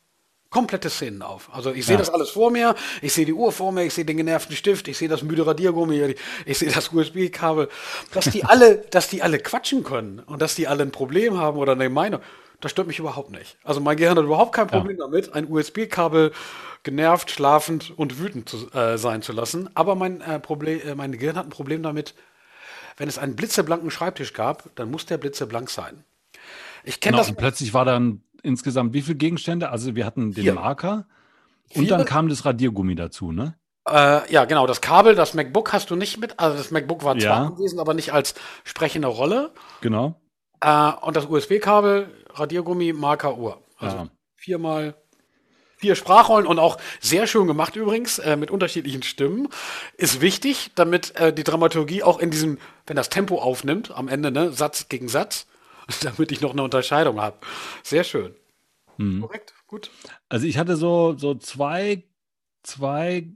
komplette 0.56 0.90
Szenen 0.90 1.22
auf. 1.22 1.50
Also 1.52 1.74
ich 1.74 1.86
sehe 1.86 1.96
ja. 1.96 2.00
das 2.00 2.10
alles 2.10 2.30
vor 2.30 2.50
mir, 2.50 2.76
ich 3.02 3.12
sehe 3.12 3.26
die 3.26 3.34
Uhr 3.34 3.52
vor 3.52 3.74
mir, 3.74 3.84
ich 3.84 3.94
sehe 3.94 4.06
den 4.06 4.16
genervten 4.16 4.56
Stift, 4.56 4.88
ich 4.88 4.98
sehe 4.98 5.10
das 5.10 5.22
müde 5.22 5.46
Radiergummi, 5.46 6.16
ich 6.46 6.58
sehe 6.58 6.72
das 6.72 6.94
USB-Kabel, 6.94 7.68
dass 8.14 8.26
die 8.26 8.44
alle, 8.46 8.78
dass 8.90 9.10
die 9.10 9.22
alle 9.22 9.40
quatschen 9.40 9.84
können 9.84 10.20
und 10.20 10.42
dass 10.42 10.56
die 10.56 10.68
alle 10.68 10.84
ein 10.84 10.92
Problem 10.92 11.38
haben 11.38 11.58
oder 11.58 11.74
eine 11.74 11.90
Meinung, 11.90 12.22
das 12.62 12.72
stört 12.72 12.88
mich 12.88 13.00
überhaupt 13.00 13.32
nicht. 13.32 13.58
Also 13.64 13.80
mein 13.80 13.98
Gehirn 13.98 14.18
hat 14.18 14.26
überhaupt 14.26 14.54
kein 14.54 14.68
Problem 14.68 14.98
ja. 14.98 15.06
damit, 15.06 15.34
ein 15.34 15.50
USB-Kabel 15.50 16.32
genervt, 16.84 17.32
schlafend 17.32 17.94
und 17.98 18.20
wütend 18.20 18.50
zu, 18.50 18.72
äh, 18.72 18.98
sein 18.98 19.22
zu 19.22 19.34
lassen. 19.34 19.70
Aber 19.74 19.96
mein 19.96 20.22
äh, 20.22 20.40
Problem, 20.40 20.80
äh, 20.86 20.96
mein 20.96 21.12
Gehirn 21.12 21.36
hat 21.36 21.46
ein 21.46 21.50
Problem 21.50 21.84
damit, 21.84 22.14
wenn 22.98 23.10
es 23.10 23.18
einen 23.18 23.36
blitzeblanken 23.36 23.92
Schreibtisch 23.92 24.34
gab, 24.34 24.70
dann 24.76 24.90
muss 24.90 25.06
der 25.06 25.18
blitzeblank 25.18 25.70
sein. 25.70 26.04
Ich 26.84 27.00
kenne 27.00 27.14
genau, 27.14 27.22
das. 27.22 27.30
Und 27.30 27.38
plötzlich 27.38 27.74
war 27.74 27.86
dann 27.86 28.22
insgesamt 28.44 28.94
wie 28.94 29.02
viele 29.02 29.18
Gegenstände? 29.18 29.70
Also 29.70 29.96
wir 29.96 30.06
hatten 30.06 30.32
den 30.32 30.44
Vier. 30.44 30.54
Marker 30.54 31.08
und 31.74 31.82
Vier. 31.82 31.90
dann 31.90 32.06
kam 32.06 32.30
das 32.30 32.46
Radiergummi 32.46 32.96
dazu, 32.96 33.32
ne? 33.32 33.56
Äh, 33.88 34.32
ja, 34.32 34.46
genau. 34.46 34.66
Das 34.66 34.82
Kabel, 34.82 35.16
das 35.16 35.34
MacBook 35.34 35.74
hast 35.74 35.90
du 35.92 35.96
nicht 35.96 36.20
mit. 36.20 36.40
Also 36.40 36.58
das 36.58 36.72
MacBook 36.72 37.04
war 37.04 37.18
zwar 37.18 37.22
ja. 37.22 37.48
anwesend, 37.48 37.80
aber 37.80 37.94
nicht 37.94 38.14
als 38.14 38.36
sprechende 38.64 39.08
Rolle. 39.08 39.52
Genau. 39.82 40.20
Äh, 40.62 40.92
und 41.02 41.16
das 41.16 41.26
USB-Kabel, 41.26 42.10
Radiergummi, 42.40 42.94
Marker, 42.94 43.38
Uhr. 43.38 43.62
Also 43.78 43.98
ja. 43.98 44.10
viermal 44.36 44.96
vier 45.78 45.96
Sprachrollen 45.96 46.48
und 46.48 46.60
auch 46.60 46.78
sehr 47.00 47.28
schön 47.28 47.48
gemacht 47.48 47.76
übrigens, 47.76 48.20
äh, 48.20 48.36
mit 48.38 48.52
unterschiedlichen 48.52 49.04
Stimmen. 49.04 49.50
Ist 49.98 50.22
wichtig, 50.22 50.72
damit 50.76 51.16
äh, 51.16 51.34
die 51.34 51.44
Dramaturgie 51.44 52.04
auch 52.04 52.20
in 52.20 52.32
diesem, 52.32 52.58
wenn 52.88 52.96
das 52.96 53.10
Tempo 53.10 53.40
aufnimmt, 53.40 53.92
am 53.92 54.08
Ende, 54.08 54.32
ne, 54.32 54.52
Satz 54.52 54.88
gegen 54.88 55.10
Satz, 55.10 55.48
damit 56.02 56.32
ich 56.32 56.42
noch 56.42 56.54
eine 56.54 56.64
Unterscheidung 56.64 57.22
habe. 57.22 57.38
Sehr 57.84 58.04
schön. 58.04 58.34
Mhm. 58.98 59.22
Korrekt, 59.22 59.54
gut. 59.68 59.92
Also 60.30 60.48
ich 60.48 60.58
hatte 60.58 60.78
so, 60.78 61.16
so 61.18 61.36
zwei, 61.36 62.04
zwei 62.64 63.28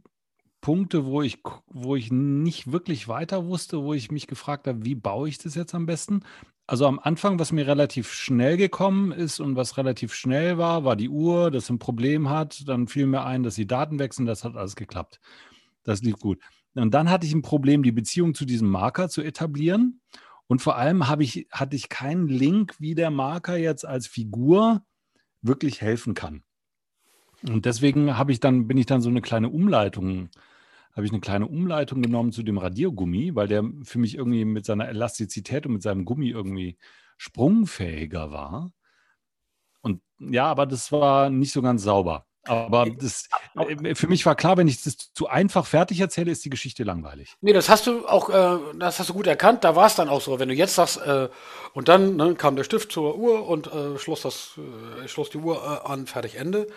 Punkte, 0.62 1.06
wo 1.06 1.22
ich, 1.22 1.40
wo 1.68 1.96
ich 1.96 2.12
nicht 2.12 2.72
wirklich 2.72 3.08
weiter 3.08 3.46
wusste, 3.46 3.84
wo 3.84 3.94
ich 3.94 4.12
mich 4.12 4.28
gefragt 4.28 4.68
habe, 4.68 4.86
wie 4.86 4.96
baue 4.96 5.30
ich 5.30 5.38
das 5.38 5.56
jetzt 5.56 5.76
am 5.76 5.86
besten? 5.86 6.24
Also 6.70 6.86
am 6.86 7.00
Anfang, 7.00 7.40
was 7.40 7.52
mir 7.52 7.66
relativ 7.66 8.14
schnell 8.14 8.56
gekommen 8.56 9.12
ist 9.12 9.40
und 9.40 9.56
was 9.56 9.78
relativ 9.80 10.14
schnell 10.14 10.60
war, 10.60 10.84
war 10.84 10.96
die 10.96 11.10
Uhr, 11.10 11.50
das 11.50 11.68
ein 11.72 11.80
Problem 11.80 12.30
hat. 12.30 12.68
Dann 12.68 12.88
fiel 12.88 13.08
mir 13.08 13.26
ein, 13.26 13.42
dass 13.42 13.56
die 13.56 13.66
Daten 13.66 13.98
wechseln. 13.98 14.28
Das 14.28 14.44
hat 14.44 14.56
alles 14.56 14.76
geklappt. 14.76 15.20
Das 15.84 16.04
lief 16.04 16.20
gut. 16.20 16.38
Und 16.76 16.94
dann 16.94 17.10
hatte 17.10 17.26
ich 17.26 17.34
ein 17.34 17.42
Problem, 17.42 17.82
die 17.82 17.92
Beziehung 17.92 18.36
zu 18.36 18.46
diesem 18.46 18.70
Marker 18.70 19.10
zu 19.10 19.24
etablieren. 19.24 20.02
Und 20.46 20.62
vor 20.62 20.76
allem 20.76 21.04
ich, 21.18 21.48
hatte 21.52 21.76
ich 21.76 21.90
keinen 21.90 22.28
Link, 22.28 22.76
wie 22.78 22.94
der 22.94 23.10
Marker 23.10 23.58
jetzt 23.58 23.84
als 23.84 24.06
Figur 24.06 24.84
wirklich 25.42 25.82
helfen 25.82 26.14
kann. 26.14 26.44
Und 27.48 27.66
deswegen 27.66 28.16
habe 28.16 28.32
ich 28.32 28.42
dann, 28.42 28.68
bin 28.68 28.78
ich 28.78 28.86
dann 28.86 29.02
so 29.02 29.10
eine 29.10 29.22
kleine 29.22 29.50
Umleitung, 29.50 30.30
habe 31.00 31.06
ich 31.06 31.14
eine 31.14 31.22
kleine 31.22 31.48
Umleitung 31.48 32.02
genommen 32.02 32.34
zu 32.34 32.44
dem 32.44 32.58
Radiergummi, 32.58 33.34
weil 33.34 33.48
der 33.48 33.64
für 33.84 34.00
mich 34.00 34.16
irgendwie 34.16 34.44
mit 34.44 34.66
seiner 34.66 34.90
Elastizität 34.90 35.66
und 35.66 35.72
mit 35.72 35.82
seinem 35.82 36.04
Gummi 36.04 36.28
irgendwie 36.30 36.78
sprungfähiger 37.16 38.32
war. 38.32 38.74
Und 39.80 40.02
ja, 40.20 40.48
aber 40.48 40.66
das 40.66 40.92
war 40.92 41.30
nicht 41.30 41.54
so 41.54 41.62
ganz 41.62 41.84
sauber. 41.84 42.26
Aber 42.46 42.86
das, 42.90 43.30
äh, 43.56 43.96
für 43.96 44.08
mich 44.08 44.26
war 44.26 44.36
klar, 44.36 44.58
wenn 44.58 44.68
ich 44.68 44.84
das 44.84 44.98
zu 45.14 45.28
einfach 45.28 45.66
fertig 45.66 46.02
erzähle, 46.02 46.32
ist 46.32 46.44
die 46.44 46.50
Geschichte 46.50 46.84
langweilig. 46.84 47.34
Nee, 47.40 47.54
das 47.54 47.70
hast 47.70 47.88
du 47.88 48.06
auch, 48.06 48.30
äh, 48.30 48.60
das 48.78 49.00
hast 49.00 49.10
du 49.10 49.14
gut 49.14 49.28
erkannt. 49.28 49.64
Da 49.64 49.78
war 49.78 49.88
es 49.88 49.96
dann 49.96 50.10
auch 50.10 50.20
so. 50.20 50.38
Wenn 50.38 50.50
du 50.50 50.56
jetzt 50.56 50.76
sagst, 50.76 50.98
äh, 50.98 51.30
und 51.74 51.88
dann 51.88 52.18
ne, 52.18 52.36
kam 52.36 52.58
der 52.58 52.66
Stift 52.66 52.92
zur 52.92 53.16
Uhr 53.16 53.48
und 53.48 53.68
äh, 53.68 53.98
schloss, 54.00 54.24
das, 54.24 54.60
äh, 55.02 55.08
schloss 55.08 55.30
die 55.30 55.38
Uhr 55.38 55.64
äh, 55.64 55.88
an, 55.90 56.08
fertig, 56.08 56.36
Ende. 56.36 56.68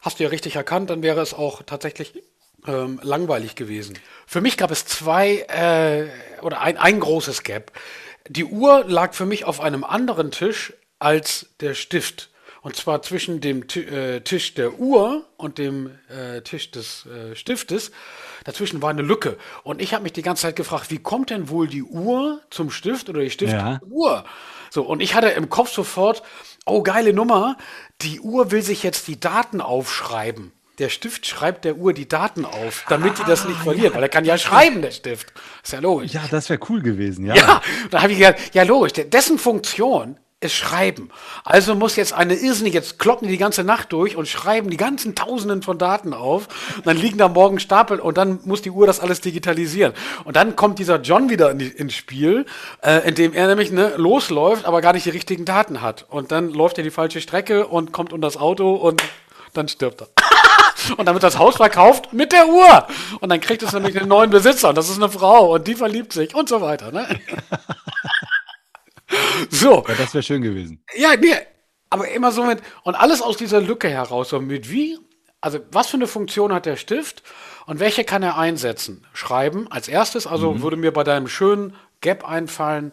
Hast 0.00 0.20
du 0.20 0.22
ja 0.22 0.30
richtig 0.30 0.54
erkannt, 0.54 0.90
dann 0.90 1.02
wäre 1.02 1.20
es 1.20 1.34
auch 1.34 1.64
tatsächlich 1.64 2.22
ähm, 2.66 3.00
langweilig 3.02 3.54
gewesen. 3.54 3.98
Für 4.26 4.40
mich 4.40 4.56
gab 4.56 4.70
es 4.70 4.84
zwei 4.84 6.10
oder 6.42 6.60
ein, 6.60 6.76
ein 6.76 7.00
großes 7.00 7.42
Gap. 7.42 7.72
Die 8.28 8.44
Uhr 8.44 8.84
lag 8.86 9.14
für 9.14 9.26
mich 9.26 9.44
auf 9.44 9.60
einem 9.60 9.84
anderen 9.84 10.30
Tisch 10.30 10.74
als 10.98 11.46
der 11.60 11.74
Stift. 11.74 12.30
Und 12.60 12.76
zwar 12.76 13.02
zwischen 13.02 13.40
dem 13.40 13.62
äh, 13.76 14.20
Tisch 14.20 14.54
der 14.54 14.78
Uhr 14.78 15.24
und 15.36 15.58
dem 15.58 15.98
äh, 16.08 16.42
Tisch 16.42 16.70
des 16.70 17.06
äh, 17.06 17.34
Stiftes. 17.36 17.92
Dazwischen 18.44 18.82
war 18.82 18.90
eine 18.90 19.02
Lücke. 19.02 19.38
Und 19.62 19.80
ich 19.80 19.94
habe 19.94 20.02
mich 20.02 20.12
die 20.12 20.22
ganze 20.22 20.42
Zeit 20.42 20.56
gefragt, 20.56 20.90
wie 20.90 20.98
kommt 20.98 21.30
denn 21.30 21.48
wohl 21.48 21.68
die 21.68 21.84
Uhr 21.84 22.42
zum 22.50 22.70
Stift 22.70 23.08
oder 23.08 23.20
die 23.20 23.30
Stift 23.30 23.52
ja. 23.52 23.78
zur 23.78 23.88
Uhr? 23.88 24.24
So, 24.70 24.82
und 24.82 25.00
ich 25.00 25.14
hatte 25.14 25.28
im 25.28 25.48
Kopf 25.48 25.72
sofort, 25.72 26.22
oh, 26.66 26.82
geile 26.82 27.12
Nummer, 27.12 27.56
die 28.02 28.20
Uhr 28.20 28.50
will 28.50 28.62
sich 28.62 28.82
jetzt 28.82 29.06
die 29.08 29.18
Daten 29.18 29.60
aufschreiben. 29.60 30.52
Der 30.78 30.88
Stift 30.88 31.26
schreibt 31.26 31.64
der 31.64 31.76
Uhr 31.76 31.92
die 31.92 32.08
Daten 32.08 32.44
auf, 32.44 32.84
damit 32.88 33.12
ah, 33.12 33.14
die 33.18 33.24
das 33.24 33.46
nicht 33.46 33.60
verliert, 33.60 33.90
ja. 33.90 33.94
weil 33.94 34.02
er 34.02 34.08
kann 34.08 34.24
ja 34.24 34.38
schreiben, 34.38 34.80
der 34.80 34.92
Stift. 34.92 35.32
Ist 35.62 35.72
ja 35.72 35.80
logisch. 35.80 36.12
Ja, 36.12 36.22
das 36.30 36.48
wäre 36.48 36.60
cool 36.68 36.82
gewesen, 36.82 37.26
ja. 37.26 37.34
Ja, 37.34 37.62
da 37.90 38.02
habe 38.02 38.12
ich 38.12 38.18
gedacht, 38.18 38.36
ja 38.54 38.62
logisch, 38.62 38.92
dessen 38.92 39.38
Funktion 39.38 40.18
es 40.40 40.52
schreiben. 40.52 41.10
Also 41.44 41.74
muss 41.74 41.96
jetzt 41.96 42.12
eine 42.12 42.34
irrsinnig, 42.34 42.72
jetzt 42.72 43.00
kloppen 43.00 43.26
die 43.26 43.32
die 43.32 43.38
ganze 43.38 43.64
Nacht 43.64 43.92
durch 43.92 44.16
und 44.16 44.28
schreiben 44.28 44.70
die 44.70 44.76
ganzen 44.76 45.16
Tausenden 45.16 45.62
von 45.62 45.78
Daten 45.78 46.14
auf. 46.14 46.46
Und 46.76 46.86
dann 46.86 46.96
liegen 46.96 47.18
da 47.18 47.26
morgen 47.26 47.58
Stapel 47.58 47.98
und 47.98 48.16
dann 48.16 48.38
muss 48.44 48.62
die 48.62 48.70
Uhr 48.70 48.86
das 48.86 49.00
alles 49.00 49.20
digitalisieren. 49.20 49.94
Und 50.24 50.36
dann 50.36 50.54
kommt 50.54 50.78
dieser 50.78 51.00
John 51.00 51.28
wieder 51.28 51.50
in 51.50 51.58
die, 51.58 51.66
ins 51.66 51.94
Spiel, 51.94 52.46
äh, 52.82 53.08
indem 53.08 53.32
er 53.32 53.48
nämlich 53.48 53.72
ne, 53.72 53.94
losläuft, 53.96 54.64
aber 54.64 54.80
gar 54.80 54.92
nicht 54.92 55.06
die 55.06 55.10
richtigen 55.10 55.44
Daten 55.44 55.82
hat. 55.82 56.06
Und 56.08 56.30
dann 56.30 56.50
läuft 56.52 56.78
er 56.78 56.84
die 56.84 56.92
falsche 56.92 57.20
Strecke 57.20 57.66
und 57.66 57.90
kommt 57.92 58.12
unter 58.12 58.28
das 58.28 58.36
Auto 58.36 58.74
und 58.74 59.02
dann 59.54 59.66
stirbt 59.66 60.02
er. 60.02 60.08
Und 60.96 61.06
dann 61.06 61.14
wird 61.14 61.22
das 61.22 61.38
Haus 61.38 61.56
verkauft 61.56 62.12
mit 62.12 62.32
der 62.32 62.48
Uhr. 62.48 62.86
Und 63.20 63.28
dann 63.28 63.40
kriegt 63.40 63.62
es 63.62 63.72
nämlich 63.72 63.98
einen 63.98 64.08
neuen 64.08 64.30
Besitzer. 64.30 64.70
Und 64.70 64.78
das 64.78 64.88
ist 64.88 64.96
eine 64.96 65.08
Frau. 65.08 65.54
Und 65.54 65.66
die 65.66 65.74
verliebt 65.74 66.12
sich 66.12 66.34
und 66.34 66.48
so 66.48 66.60
weiter. 66.60 66.92
Ne? 66.92 67.06
So. 69.50 69.84
Ja, 69.88 69.94
das 69.94 70.12
wäre 70.14 70.22
schön 70.22 70.42
gewesen. 70.42 70.84
Ja, 70.94 71.16
nee, 71.16 71.34
aber 71.90 72.08
immer 72.08 72.32
so 72.32 72.44
mit, 72.44 72.60
und 72.82 72.94
alles 72.94 73.22
aus 73.22 73.36
dieser 73.36 73.60
Lücke 73.60 73.88
heraus, 73.88 74.28
so 74.30 74.40
mit 74.40 74.70
wie, 74.70 74.98
also 75.40 75.60
was 75.70 75.88
für 75.88 75.96
eine 75.96 76.06
Funktion 76.06 76.52
hat 76.52 76.66
der 76.66 76.76
Stift 76.76 77.22
und 77.66 77.80
welche 77.80 78.04
kann 78.04 78.22
er 78.22 78.36
einsetzen? 78.36 79.06
Schreiben 79.12 79.70
als 79.70 79.88
erstes, 79.88 80.26
also 80.26 80.52
mhm. 80.52 80.62
würde 80.62 80.76
mir 80.76 80.92
bei 80.92 81.04
deinem 81.04 81.28
schönen 81.28 81.74
Gap 82.00 82.28
einfallen, 82.28 82.92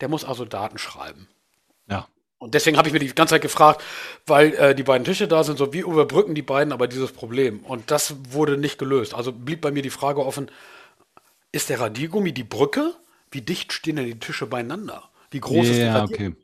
der 0.00 0.08
muss 0.08 0.24
also 0.24 0.44
Daten 0.44 0.78
schreiben. 0.78 1.28
Und 2.40 2.54
deswegen 2.54 2.78
habe 2.78 2.88
ich 2.88 2.94
mir 2.94 3.00
die 3.00 3.14
ganze 3.14 3.34
Zeit 3.34 3.42
gefragt, 3.42 3.84
weil 4.26 4.54
äh, 4.54 4.74
die 4.74 4.82
beiden 4.82 5.04
Tische 5.04 5.28
da 5.28 5.44
sind, 5.44 5.58
so 5.58 5.74
wie 5.74 5.80
überbrücken 5.80 6.34
die 6.34 6.40
beiden 6.40 6.72
aber 6.72 6.88
dieses 6.88 7.12
Problem? 7.12 7.60
Und 7.60 7.90
das 7.90 8.16
wurde 8.30 8.56
nicht 8.56 8.78
gelöst. 8.78 9.14
Also 9.14 9.30
blieb 9.30 9.60
bei 9.60 9.70
mir 9.70 9.82
die 9.82 9.90
Frage 9.90 10.24
offen, 10.24 10.50
ist 11.52 11.68
der 11.68 11.80
Radiergummi 11.80 12.32
die 12.32 12.42
Brücke? 12.42 12.94
Wie 13.30 13.42
dicht 13.42 13.74
stehen 13.74 13.96
denn 13.96 14.06
die 14.06 14.18
Tische 14.18 14.46
beieinander? 14.46 15.10
Wie 15.30 15.40
groß 15.40 15.66
ja, 15.66 15.72
ist 15.72 15.78
der 15.78 16.02
okay. 16.02 16.34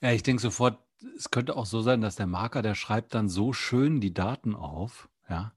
Ja, 0.00 0.12
ich 0.12 0.22
denke 0.22 0.40
sofort, 0.40 0.78
es 1.16 1.32
könnte 1.32 1.56
auch 1.56 1.66
so 1.66 1.82
sein, 1.82 2.00
dass 2.00 2.14
der 2.14 2.28
Marker, 2.28 2.62
der 2.62 2.76
schreibt 2.76 3.14
dann 3.14 3.28
so 3.28 3.52
schön 3.52 4.00
die 4.00 4.14
Daten 4.14 4.54
auf, 4.54 5.08
ja, 5.28 5.52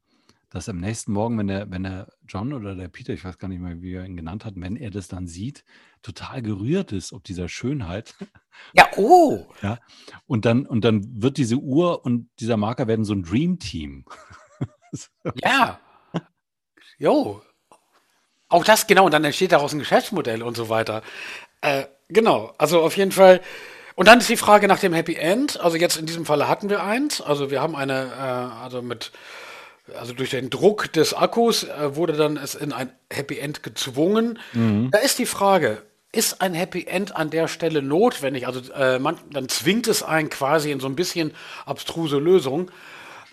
dass 0.54 0.70
am 0.70 0.78
nächsten 0.78 1.14
Morgen, 1.14 1.40
wenn 1.40 1.48
der, 1.48 1.72
wenn 1.72 1.82
der 1.82 2.08
John 2.28 2.54
oder 2.54 2.76
der 2.76 2.88
Peter, 2.88 3.12
ich 3.12 3.26
weiß 3.26 3.40
gar 3.40 3.48
nicht 3.48 3.60
mehr, 3.60 3.82
wie 3.82 3.96
er 3.96 4.06
ihn 4.06 4.16
genannt 4.16 4.46
hat, 4.46 4.54
wenn 4.56 4.76
er 4.76 4.92
das 4.92 5.08
dann 5.08 5.26
sieht, 5.26 5.66
total 6.04 6.44
gerührt 6.44 6.92
ist, 6.92 7.12
ob 7.12 7.24
dieser 7.24 7.50
Schönheit. 7.50 8.14
Ja, 8.74 8.88
oh! 8.98 9.48
Ja. 9.64 9.80
Und 10.28 10.46
dann, 10.46 10.68
und 10.68 10.86
dann 10.86 11.24
wird 11.24 11.38
diese 11.38 11.56
Uhr 11.56 12.06
und 12.06 12.30
dieser 12.40 12.56
Marker 12.56 12.88
werden 12.88 13.04
so 13.04 13.14
ein 13.14 13.24
Dream 13.24 13.60
Team. 13.60 14.06
Ja. 15.44 15.80
Jo. 17.00 17.42
Auch 18.48 18.64
das, 18.64 18.86
genau, 18.86 19.06
und 19.06 19.12
dann 19.12 19.24
entsteht 19.24 19.52
daraus 19.52 19.74
ein 19.74 19.80
Geschäftsmodell 19.80 20.44
und 20.44 20.56
so 20.56 20.70
weiter. 20.70 21.02
Äh, 21.62 21.86
genau, 22.10 22.54
also 22.60 22.80
auf 22.80 22.96
jeden 22.96 23.12
Fall. 23.12 23.42
Und 23.96 24.08
dann 24.08 24.20
ist 24.20 24.30
die 24.30 24.38
Frage 24.38 24.68
nach 24.68 24.78
dem 24.78 24.94
Happy 24.94 25.16
End. 25.16 25.60
Also 25.60 25.78
jetzt 25.78 25.98
in 25.98 26.06
diesem 26.06 26.28
Falle 26.28 26.48
hatten 26.48 26.70
wir 26.70 26.84
eins. 26.84 27.22
Also 27.22 27.50
wir 27.50 27.60
haben 27.60 27.76
eine, 27.76 28.12
äh, 28.12 28.62
also 28.64 28.84
mit, 28.84 29.12
also 30.00 30.14
durch 30.14 30.30
den 30.30 30.50
Druck 30.50 30.92
des 30.94 31.14
Akkus 31.14 31.64
äh, 31.66 31.96
wurde 31.96 32.14
dann 32.14 32.38
es 32.38 32.56
in 32.56 32.72
ein 32.72 32.92
Happy 33.12 33.38
End 33.38 33.64
gezwungen. 33.64 34.40
Da 34.92 35.00
ist 35.00 35.20
die 35.20 35.26
Frage, 35.26 35.84
ist 36.12 36.42
ein 36.42 36.54
Happy 36.54 36.86
End 36.86 37.16
an 37.16 37.30
der 37.30 37.48
Stelle 37.48 37.82
notwendig? 37.82 38.48
Also 38.48 38.72
äh, 38.74 39.00
man, 39.00 39.18
dann 39.32 39.50
zwingt 39.50 39.88
es 39.88 40.04
einen 40.04 40.30
quasi 40.30 40.72
in 40.72 40.80
so 40.80 40.88
ein 40.88 40.96
bisschen 40.96 41.34
abstruse 41.66 42.18
Lösung. 42.18 42.72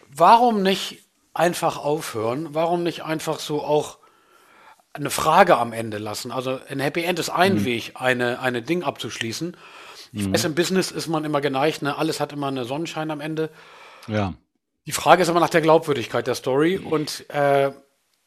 Warum 0.09 0.62
nicht 0.62 1.04
einfach 1.35 1.76
aufhören? 1.76 2.49
Warum 2.52 2.83
nicht 2.83 3.04
einfach 3.04 3.38
so 3.38 3.62
auch 3.62 3.99
eine 4.92 5.11
Frage 5.11 5.57
am 5.57 5.73
Ende 5.73 5.99
lassen? 5.99 6.33
Also 6.33 6.59
ein 6.69 6.80
Happy 6.80 7.04
End 7.04 7.19
ist 7.19 7.30
ein 7.30 7.64
Weg, 7.64 7.92
eine, 7.95 8.40
eine 8.40 8.62
Ding 8.62 8.83
abzuschließen. 8.83 9.57
Ich 10.12 10.33
weiß, 10.33 10.45
im 10.45 10.57
Business 10.57 10.90
ist 10.90 11.07
man 11.07 11.25
immer 11.25 11.40
geneigt, 11.40 11.83
ne? 11.83 11.97
alles 11.97 12.19
hat 12.19 12.33
immer 12.33 12.49
einen 12.49 12.64
Sonnenschein 12.64 13.12
am 13.12 13.21
Ende. 13.21 13.50
Ja. 14.09 14.35
Die 14.87 14.92
Frage 14.92 15.22
ist 15.22 15.28
immer 15.28 15.40
nach 15.40 15.50
der 15.50 15.60
Glaubwürdigkeit 15.60 16.26
der 16.26 16.34
Story 16.34 16.78
und 16.78 17.28
äh, 17.30 17.72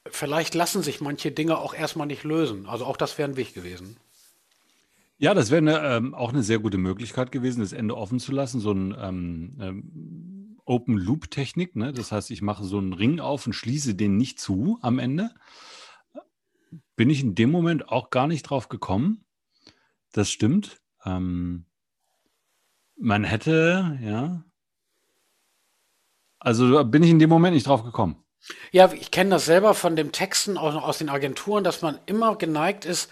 vielleicht 0.07 0.53
lassen 0.53 0.83
sich 0.83 1.01
manche 1.01 1.31
Dinge 1.31 1.57
auch 1.57 1.73
erstmal 1.73 2.07
nicht 2.07 2.23
lösen. 2.23 2.67
Also 2.67 2.85
auch 2.85 2.97
das 2.97 3.17
wäre 3.17 3.29
ein 3.29 3.37
Weg 3.37 3.53
gewesen. 3.53 3.97
Ja, 5.17 5.33
das 5.33 5.51
wäre 5.51 5.59
eine, 5.59 5.79
ähm, 5.79 6.13
auch 6.13 6.29
eine 6.29 6.43
sehr 6.43 6.59
gute 6.59 6.77
Möglichkeit 6.77 7.31
gewesen, 7.31 7.61
das 7.61 7.71
Ende 7.71 7.95
offen 7.95 8.19
zu 8.19 8.31
lassen. 8.31 8.59
So 8.59 8.71
ein 8.71 8.95
ähm, 8.99 9.57
ähm, 9.61 10.57
Open-Loop-Technik. 10.65 11.75
Ne? 11.75 11.93
Das 11.93 12.11
heißt, 12.11 12.31
ich 12.31 12.41
mache 12.41 12.63
so 12.63 12.77
einen 12.77 12.93
Ring 12.93 13.19
auf 13.19 13.47
und 13.47 13.53
schließe 13.53 13.95
den 13.95 14.17
nicht 14.17 14.39
zu 14.39 14.79
am 14.81 14.99
Ende. 14.99 15.31
Bin 16.95 17.09
ich 17.09 17.21
in 17.21 17.35
dem 17.35 17.51
Moment 17.51 17.89
auch 17.89 18.09
gar 18.09 18.27
nicht 18.27 18.43
drauf 18.43 18.69
gekommen. 18.69 19.23
Das 20.11 20.29
stimmt. 20.29 20.81
Ähm, 21.05 21.65
man 22.95 23.23
hätte, 23.23 23.99
ja. 24.01 24.43
Also 26.43 26.83
bin 26.83 27.03
ich 27.03 27.09
in 27.09 27.19
dem 27.19 27.29
Moment 27.29 27.55
nicht 27.55 27.67
drauf 27.67 27.83
gekommen. 27.83 28.17
Ja, 28.71 28.91
ich 28.91 29.11
kenne 29.11 29.31
das 29.31 29.45
selber 29.45 29.73
von 29.73 29.95
den 29.95 30.11
Texten 30.11 30.57
aus, 30.57 30.75
aus 30.75 30.97
den 30.97 31.09
Agenturen, 31.09 31.63
dass 31.63 31.81
man 31.81 31.99
immer 32.05 32.35
geneigt 32.35 32.85
ist, 32.85 33.09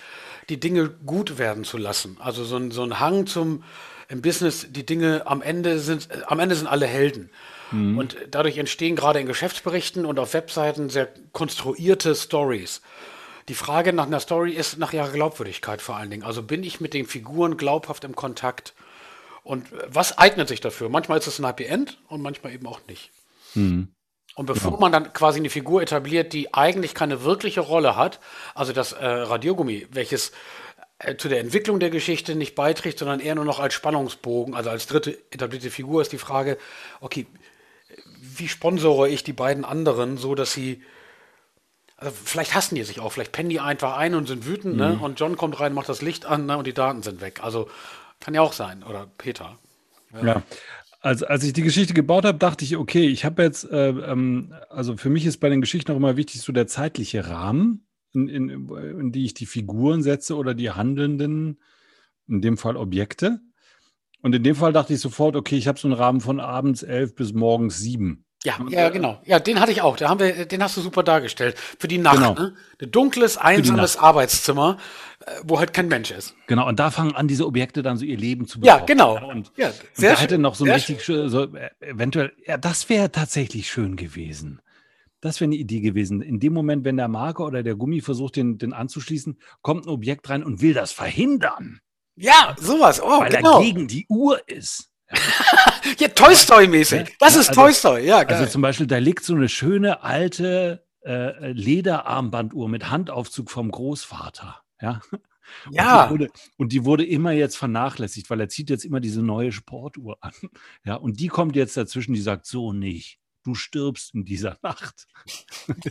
die 0.50 0.60
Dinge 0.60 0.90
gut 0.90 1.38
werden 1.38 1.64
zu 1.64 1.78
lassen. 1.78 2.18
Also 2.20 2.44
so 2.44 2.58
ein, 2.58 2.72
so 2.72 2.84
ein 2.84 3.00
Hang 3.00 3.26
zum 3.26 3.64
im 4.10 4.22
Business, 4.22 4.68
die 4.70 4.86
Dinge 4.86 5.24
am 5.26 5.42
Ende 5.42 5.80
sind, 5.80 6.10
am 6.28 6.40
Ende 6.40 6.56
sind 6.56 6.68
alle 6.68 6.86
Helden. 6.86 7.30
Und 7.96 8.18
dadurch 8.30 8.58
entstehen 8.58 8.98
gerade 8.98 9.22
in 9.22 9.28
Geschäftsberichten 9.28 10.06
und 10.06 10.20
auf 10.20 10.34
Webseiten 10.34 10.90
sehr 10.90 11.08
konstruierte 11.32 12.16
Stories. 12.16 12.82
Die 13.48 13.54
Frage 13.54 13.94
nach 13.94 14.08
einer 14.08 14.20
Story 14.20 14.52
ist 14.52 14.78
nach 14.78 14.92
ihrer 14.92 15.10
Glaubwürdigkeit 15.10 15.82
vor 15.82 15.96
allen 15.96 16.10
Dingen. 16.10 16.24
Also 16.24 16.44
bin 16.44 16.66
ich 16.66 16.82
mit 16.82 16.94
den 16.94 17.06
Figuren 17.06 17.56
glaubhaft 17.56 18.04
im 18.04 18.14
Kontakt? 18.14 18.74
Und 19.44 19.68
was 19.88 20.18
eignet 20.18 20.50
sich 20.50 20.60
dafür? 20.60 20.90
Manchmal 20.90 21.20
ist 21.20 21.28
es 21.28 21.40
ein 21.40 21.46
Happy 21.46 21.64
End 21.64 21.98
und 22.10 22.22
manchmal 22.22 22.54
eben 22.54 22.68
auch 22.68 22.82
nicht. 22.90 23.10
Und 24.36 24.46
bevor 24.46 24.80
man 24.80 24.92
dann 24.92 25.12
quasi 25.14 25.40
eine 25.40 25.50
Figur 25.50 25.82
etabliert, 25.82 26.32
die 26.34 26.54
eigentlich 26.54 26.94
keine 26.94 27.24
wirkliche 27.24 27.60
Rolle 27.60 27.96
hat, 27.96 28.20
also 28.56 28.72
das 28.72 28.94
äh, 28.94 29.06
Radiogummi, 29.06 29.88
welches 29.92 30.32
äh, 31.00 31.18
zu 31.18 31.28
der 31.28 31.42
Entwicklung 31.42 31.80
der 31.80 31.90
Geschichte 31.90 32.36
nicht 32.36 32.56
beiträgt, 32.56 33.00
sondern 33.00 33.20
eher 33.20 33.36
nur 33.36 33.46
noch 33.46 33.60
als 33.60 33.74
Spannungsbogen, 33.74 34.56
also 34.56 34.70
als 34.70 34.88
dritte 34.88 35.18
etablierte 35.32 35.70
Figur, 35.70 36.02
ist 36.02 36.14
die 36.14 36.18
Frage, 36.18 36.58
okay, 37.02 37.28
wie 38.22 38.48
sponsore 38.48 39.10
ich 39.10 39.24
die 39.24 39.34
beiden 39.34 39.66
anderen, 39.66 40.18
so 40.18 40.34
dass 40.34 40.54
sie 40.54 40.82
also 42.02 42.16
vielleicht 42.24 42.56
hassen 42.56 42.76
die 42.76 42.84
sich 42.84 43.00
auch, 43.00 43.12
vielleicht 43.12 43.32
pennen 43.32 43.50
die 43.50 43.60
einfach 43.60 43.96
ein 43.96 44.16
und 44.16 44.28
sind 44.28 44.48
wütend, 44.48 44.76
ne? 44.76 44.98
Und 45.00 45.20
John 45.20 45.38
kommt 45.38 45.60
rein, 45.60 45.74
macht 45.74 45.88
das 45.88 46.02
Licht 46.02 46.26
an, 46.26 46.48
ne? 46.48 46.58
Und 46.58 46.66
die 46.66 46.74
Daten 46.74 47.04
sind 47.04 47.22
weg. 47.22 47.42
Also 47.44 47.70
kann 48.20 48.34
ja 48.34 48.42
auch 48.42 48.54
sein. 48.54 48.82
Oder 48.84 49.08
Peter. 49.20 49.60
Ja. 50.24 50.42
Also, 51.04 51.26
als 51.26 51.44
ich 51.44 51.54
die 51.54 51.64
Geschichte 51.64 51.96
gebaut 51.96 52.26
habe, 52.26 52.38
dachte 52.38 52.64
ich, 52.64 52.78
okay, 52.78 53.08
ich 53.08 53.26
habe 53.26 53.42
jetzt, 53.42 53.64
äh, 53.70 53.90
ähm, 53.90 54.54
also 54.70 54.96
für 54.98 55.10
mich 55.10 55.26
ist 55.26 55.40
bei 55.40 55.50
den 55.50 55.60
Geschichten 55.60 55.92
auch 55.92 55.96
immer 55.96 56.16
wichtig, 56.16 56.42
so 56.42 56.54
der 56.54 56.68
zeitliche 56.68 57.28
Rahmen, 57.28 57.88
in, 58.14 58.30
in, 58.30 58.70
in 58.70 59.12
die 59.12 59.26
ich 59.26 59.34
die 59.34 59.48
Figuren 59.48 60.04
setze 60.04 60.36
oder 60.36 60.54
die 60.54 60.70
Handelnden, 60.70 61.60
in 62.28 62.42
dem 62.42 62.56
Fall 62.56 62.78
Objekte. 62.78 63.42
Und 64.22 64.36
in 64.36 64.44
dem 64.44 64.56
Fall 64.56 64.74
dachte 64.74 64.94
ich 64.94 65.00
sofort, 65.00 65.36
okay, 65.36 65.58
ich 65.58 65.68
habe 65.68 65.80
so 65.80 65.88
einen 65.88 65.98
Rahmen 65.98 66.22
von 66.22 66.40
abends 66.40 66.84
elf 66.84 67.16
bis 67.16 67.34
morgens 67.34 67.80
sieben. 67.80 68.26
Ja, 68.44 68.58
ja, 68.70 68.90
genau. 68.90 69.22
Ja, 69.24 69.40
den 69.40 69.60
hatte 69.60 69.72
ich 69.72 69.82
auch. 69.84 69.98
Da 69.98 70.10
haben 70.10 70.20
wir, 70.20 70.46
den 70.48 70.64
hast 70.64 70.76
du 70.76 70.82
super 70.82 71.04
dargestellt. 71.04 71.56
Für 71.80 71.88
die 71.88 72.00
Nacht, 72.00 72.16
Genau. 72.18 72.34
ne? 72.34 72.56
Ein 72.82 72.90
dunkles, 72.92 73.38
einsames 73.38 73.98
Arbeitszimmer, 73.98 74.78
äh, 75.26 75.32
wo 75.44 75.60
halt 75.60 75.74
kein 75.74 75.88
Mensch 75.88 76.10
ist. 76.10 76.36
Genau, 76.48 76.68
und 76.68 76.80
da 76.80 76.90
fangen 76.90 77.16
an, 77.16 77.28
diese 77.28 77.46
Objekte 77.46 77.84
dann 77.84 77.98
so 77.98 78.06
ihr 78.06 78.18
Leben 78.18 78.48
zu 78.48 78.58
Ja, 78.62 78.78
bekommen. 78.78 78.88
genau. 78.88 79.30
Und, 79.30 79.52
Ja, 79.58 79.68
und 79.68 79.76
sehr 79.94 80.12
da 80.12 80.16
schön. 80.16 80.22
hätte 80.24 80.38
noch 80.40 80.56
so 80.56 80.66
ein 80.66 80.72
richtig 80.72 81.04
schön, 81.04 81.30
so, 81.30 81.44
äh, 81.56 81.70
eventuell, 81.82 82.34
ja, 82.48 82.58
das 82.58 82.90
wäre 82.90 83.12
tatsächlich 83.12 83.70
schön 83.70 83.96
gewesen. 83.96 84.60
Das 85.20 85.40
wäre 85.40 85.50
eine 85.50 85.58
Idee 85.58 85.82
gewesen. 85.82 86.24
In 86.24 86.40
dem 86.40 86.54
Moment, 86.54 86.84
wenn 86.84 86.98
der 86.98 87.08
Marker 87.08 87.46
oder 87.46 87.62
der 87.62 87.76
Gummi 87.76 88.02
versucht, 88.02 88.38
den, 88.38 88.58
den 88.58 88.74
anzuschließen, 88.74 89.38
kommt 89.62 89.86
ein 89.86 89.90
Objekt 89.90 90.28
rein 90.32 90.44
und 90.44 90.62
will 90.62 90.74
das 90.74 90.92
verhindern, 90.92 91.80
Ja, 92.16 92.56
sowas. 92.60 93.00
Oh, 93.04 93.20
weil 93.22 93.30
genau. 93.30 93.60
er 93.60 93.64
gegen 93.64 93.88
die 93.88 94.08
Uhr 94.10 94.42
ist. 94.50 94.88
Ja, 96.00 96.08
Toy 96.10 96.36
Story-mäßig. 96.36 97.16
Das 97.20 97.36
ist 97.36 97.50
also- 97.50 97.62
Toy 97.62 97.74
Story. 97.74 98.06
Ja, 98.06 98.24
geil. 98.24 98.38
Also 98.38 98.52
zum 98.52 98.62
Beispiel, 98.62 98.88
da 98.88 98.98
liegt 98.98 99.24
so 99.24 99.36
eine 99.36 99.50
schöne 99.50 100.04
alte 100.04 100.86
äh, 101.06 101.52
Lederarmbanduhr 101.52 102.70
mit 102.70 102.90
Handaufzug 102.90 103.50
vom 103.52 103.72
Großvater. 103.72 104.62
Ja. 104.82 105.02
Und 105.68 105.74
Ja. 105.76 106.06
die, 106.06 106.12
wurde, 106.12 106.28
und 106.58 106.72
die 106.72 106.86
wurde 106.86 107.06
immer 107.06 107.32
jetzt 107.32 107.58
vernachlässigt, 107.58 108.30
weil 108.30 108.40
er 108.40 108.48
zieht 108.50 108.70
jetzt 108.70 108.86
immer 108.86 109.00
diese 109.02 109.22
neue 109.22 109.52
Sportuhr 109.52 110.18
an. 110.22 110.32
Ja, 110.86 110.96
und 110.96 111.20
die 111.20 111.28
kommt 111.28 111.56
jetzt 111.56 111.76
dazwischen, 111.76 112.14
die 112.14 112.22
sagt 112.22 112.46
so 112.46 112.72
nicht. 112.72 113.20
Du 113.44 113.54
stirbst 113.56 114.14
in 114.14 114.24
dieser 114.24 114.58
Nacht. 114.62 115.08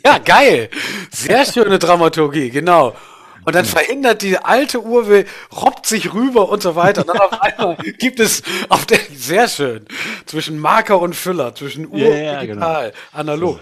Ja, 0.04 0.18
geil. 0.18 0.70
Sehr 1.10 1.44
schöne 1.44 1.78
Dramaturgie, 1.78 2.48
genau. 2.50 2.96
Und 3.44 3.54
dann 3.54 3.64
verhindert 3.64 4.22
die 4.22 4.38
alte 4.38 4.82
Uhr, 4.82 5.24
robbt 5.52 5.86
sich 5.86 6.12
rüber 6.12 6.48
und 6.48 6.62
so 6.62 6.76
weiter. 6.76 7.02
Und 7.02 7.08
dann 7.08 7.18
auf 7.18 7.40
einmal 7.40 7.76
gibt 7.98 8.20
es 8.20 8.42
auf 8.68 8.86
der, 8.86 8.98
sehr 9.14 9.48
schön, 9.48 9.86
zwischen 10.26 10.58
Marker 10.58 11.00
und 11.00 11.14
Füller, 11.14 11.54
zwischen 11.54 11.88
Uhr 11.88 11.98
Ja, 11.98 12.16
ja, 12.16 12.32
und 12.34 12.46
digital, 12.46 12.92
analog. 13.12 13.60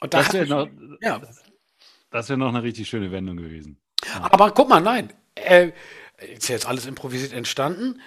Und 0.00 0.14
da 0.14 0.22
Das 0.22 0.32
wäre 0.32 0.46
noch, 0.46 0.68
ja. 1.00 1.20
das 2.10 2.28
wär 2.28 2.36
noch 2.36 2.48
eine 2.48 2.62
richtig 2.62 2.88
schöne 2.88 3.10
Wendung 3.10 3.36
gewesen. 3.36 3.80
Aber 4.22 4.50
guck 4.52 4.68
mal, 4.68 4.80
nein. 4.80 5.12
Äh, 5.34 5.72
ist 6.34 6.48
jetzt 6.48 6.66
alles 6.66 6.86
improvisiert 6.86 7.32
entstanden. 7.32 8.00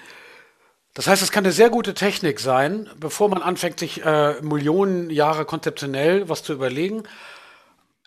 Das 0.94 1.08
heißt, 1.08 1.22
es 1.22 1.32
kann 1.32 1.46
eine 1.46 1.54
sehr 1.54 1.70
gute 1.70 1.94
Technik 1.94 2.40
sein, 2.40 2.90
bevor 2.98 3.30
man 3.30 3.44
anfängt, 3.44 3.80
sich 3.80 4.04
äh, 4.04 4.42
Millionen 4.42 5.10
Jahre 5.12 5.46
konzeptionell 5.46 6.28
was 6.28 6.44
zu 6.44 6.54
überlegen, 6.54 7.04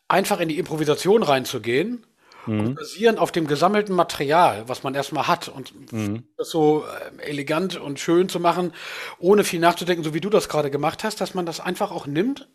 einfach 0.09 0.41
in 0.41 0.49
die 0.49 0.59
Improvisation 0.59 1.23
reinzugehen 1.23 2.05
und 2.47 2.75
basierend 2.75 3.19
auf 3.19 3.31
dem 3.33 3.47
gesammelten 3.47 3.95
Material, 3.95 4.69
was 4.69 4.83
man 4.83 4.95
erstmal 4.95 5.29
hat 5.29 5.49
und 5.49 5.73
das 6.37 6.51
so 6.51 6.85
äh, 7.19 7.23
elegant 7.23 7.77
und 7.77 8.01
schön 8.01 8.29
zu 8.29 8.41
machen, 8.41 8.73
ohne 9.19 9.45
viel 9.45 9.61
nachzudenken, 9.61 10.03
so 10.03 10.15
wie 10.15 10.21
du 10.21 10.31
das 10.31 10.49
gerade 10.49 10.71
gemacht 10.71 11.05
hast, 11.05 11.21
dass 11.21 11.35
man 11.35 11.47
das 11.47 11.61
einfach 11.61 11.91
auch 11.91 12.07
nimmt 12.07 12.49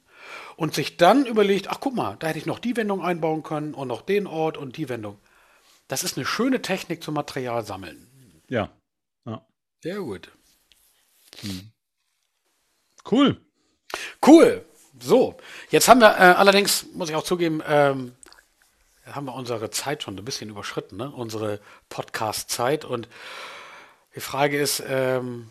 und 0.58 0.73
sich 0.73 0.97
dann 0.97 1.26
überlegt, 1.26 1.69
ach 1.69 1.80
guck 1.80 1.95
mal, 1.95 2.17
da 2.19 2.28
hätte 2.28 2.39
ich 2.39 2.45
noch 2.45 2.60
die 2.60 2.76
Wendung 2.76 3.02
einbauen 3.02 3.43
können 3.43 3.73
und 3.73 3.88
noch 3.88 4.02
den 4.02 4.28
Ort 4.28 4.58
und 4.58 4.76
die 4.76 4.89
Wendung. 4.89 5.19
Das 5.88 6.04
ist 6.04 6.17
eine 6.17 6.26
schöne 6.26 6.62
Technik 6.62 7.02
zum 7.02 7.13
Material 7.13 7.63
sammeln. 7.65 8.41
Ja. 8.50 8.69
ja. 9.26 9.45
Sehr 9.82 10.00
gut. 10.00 10.32
Cool. 13.10 13.38
Cool. 14.26 14.65
So, 15.00 15.38
jetzt 15.69 15.88
haben 15.88 16.02
wir 16.02 16.10
äh, 16.10 16.34
allerdings, 16.34 16.88
muss 16.93 17.10
ich 17.10 17.15
auch 17.15 17.23
zugeben, 17.23 17.62
ähm, 17.67 18.15
haben 19.12 19.26
wir 19.26 19.34
unsere 19.34 19.70
Zeit 19.70 20.04
schon 20.04 20.17
ein 20.17 20.26
bisschen 20.26 20.50
überschritten, 20.50 20.98
ne? 20.98 21.10
unsere 21.12 21.60
Podcast-Zeit. 21.89 22.86
Und 22.86 23.08
die 24.15 24.20
Frage 24.20 24.58
ist, 24.60 24.84
ähm, 24.88 25.50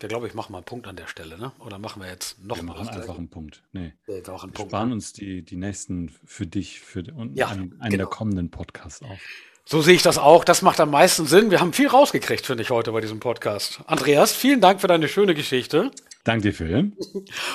wir 0.00 0.08
glaube 0.08 0.26
ich 0.26 0.34
machen 0.34 0.52
mal 0.52 0.58
einen 0.58 0.64
Punkt 0.64 0.86
an 0.86 0.96
der 0.96 1.06
Stelle, 1.06 1.38
ne? 1.38 1.52
Oder 1.60 1.78
machen 1.78 2.02
wir 2.02 2.08
jetzt 2.08 2.38
noch 2.42 2.56
Wir 2.56 2.64
mal 2.64 2.76
machen 2.76 2.88
einfach 2.88 3.16
einen 3.16 3.30
Punkt. 3.30 3.62
Nee. 3.72 3.94
Wir 4.06 4.16
Wir 4.26 4.34
Punkt. 4.52 4.58
sparen 4.58 4.92
uns 4.92 5.12
die, 5.12 5.42
die 5.42 5.56
nächsten 5.56 6.08
für 6.24 6.46
dich, 6.46 6.80
für 6.80 7.04
und 7.14 7.36
Ja, 7.36 7.48
einen, 7.48 7.80
einen 7.80 7.90
genau. 7.92 7.96
der 7.96 8.06
kommenden 8.06 8.50
Podcasts 8.50 9.02
auf. 9.02 9.20
So 9.66 9.80
sehe 9.80 9.94
ich 9.94 10.02
das 10.02 10.18
auch. 10.18 10.44
Das 10.44 10.60
macht 10.60 10.78
am 10.80 10.90
meisten 10.90 11.26
Sinn. 11.26 11.50
Wir 11.50 11.60
haben 11.60 11.72
viel 11.72 11.88
rausgekriegt, 11.88 12.44
finde 12.44 12.62
ich, 12.62 12.70
heute 12.70 12.92
bei 12.92 13.00
diesem 13.00 13.18
Podcast. 13.20 13.80
Andreas, 13.86 14.32
vielen 14.32 14.60
Dank 14.60 14.80
für 14.80 14.88
deine 14.88 15.08
schöne 15.08 15.34
Geschichte. 15.34 15.90
Danke 16.22 16.50
dir, 16.50 16.54
Phil. 16.54 16.92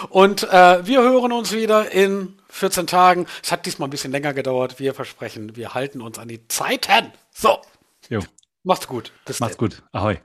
Und 0.10 0.44
äh, 0.44 0.86
wir 0.86 1.02
hören 1.02 1.32
uns 1.32 1.52
wieder 1.54 1.92
in 1.92 2.34
14 2.50 2.88
Tagen. 2.88 3.28
Es 3.44 3.52
hat 3.52 3.66
diesmal 3.66 3.88
ein 3.88 3.92
bisschen 3.92 4.12
länger 4.12 4.34
gedauert. 4.34 4.80
Wir 4.80 4.94
versprechen, 4.94 5.56
wir 5.56 5.74
halten 5.76 6.02
uns 6.02 6.18
an 6.18 6.28
die 6.28 6.48
Zeiten. 6.48 7.12
So. 7.32 7.60
Jo. 8.10 8.22
Macht's 8.64 8.88
gut. 8.88 9.12
Bis 9.26 9.40
Macht's 9.40 9.58
dann. 9.58 9.70
gut. 9.70 9.84
Ahoi. 9.92 10.20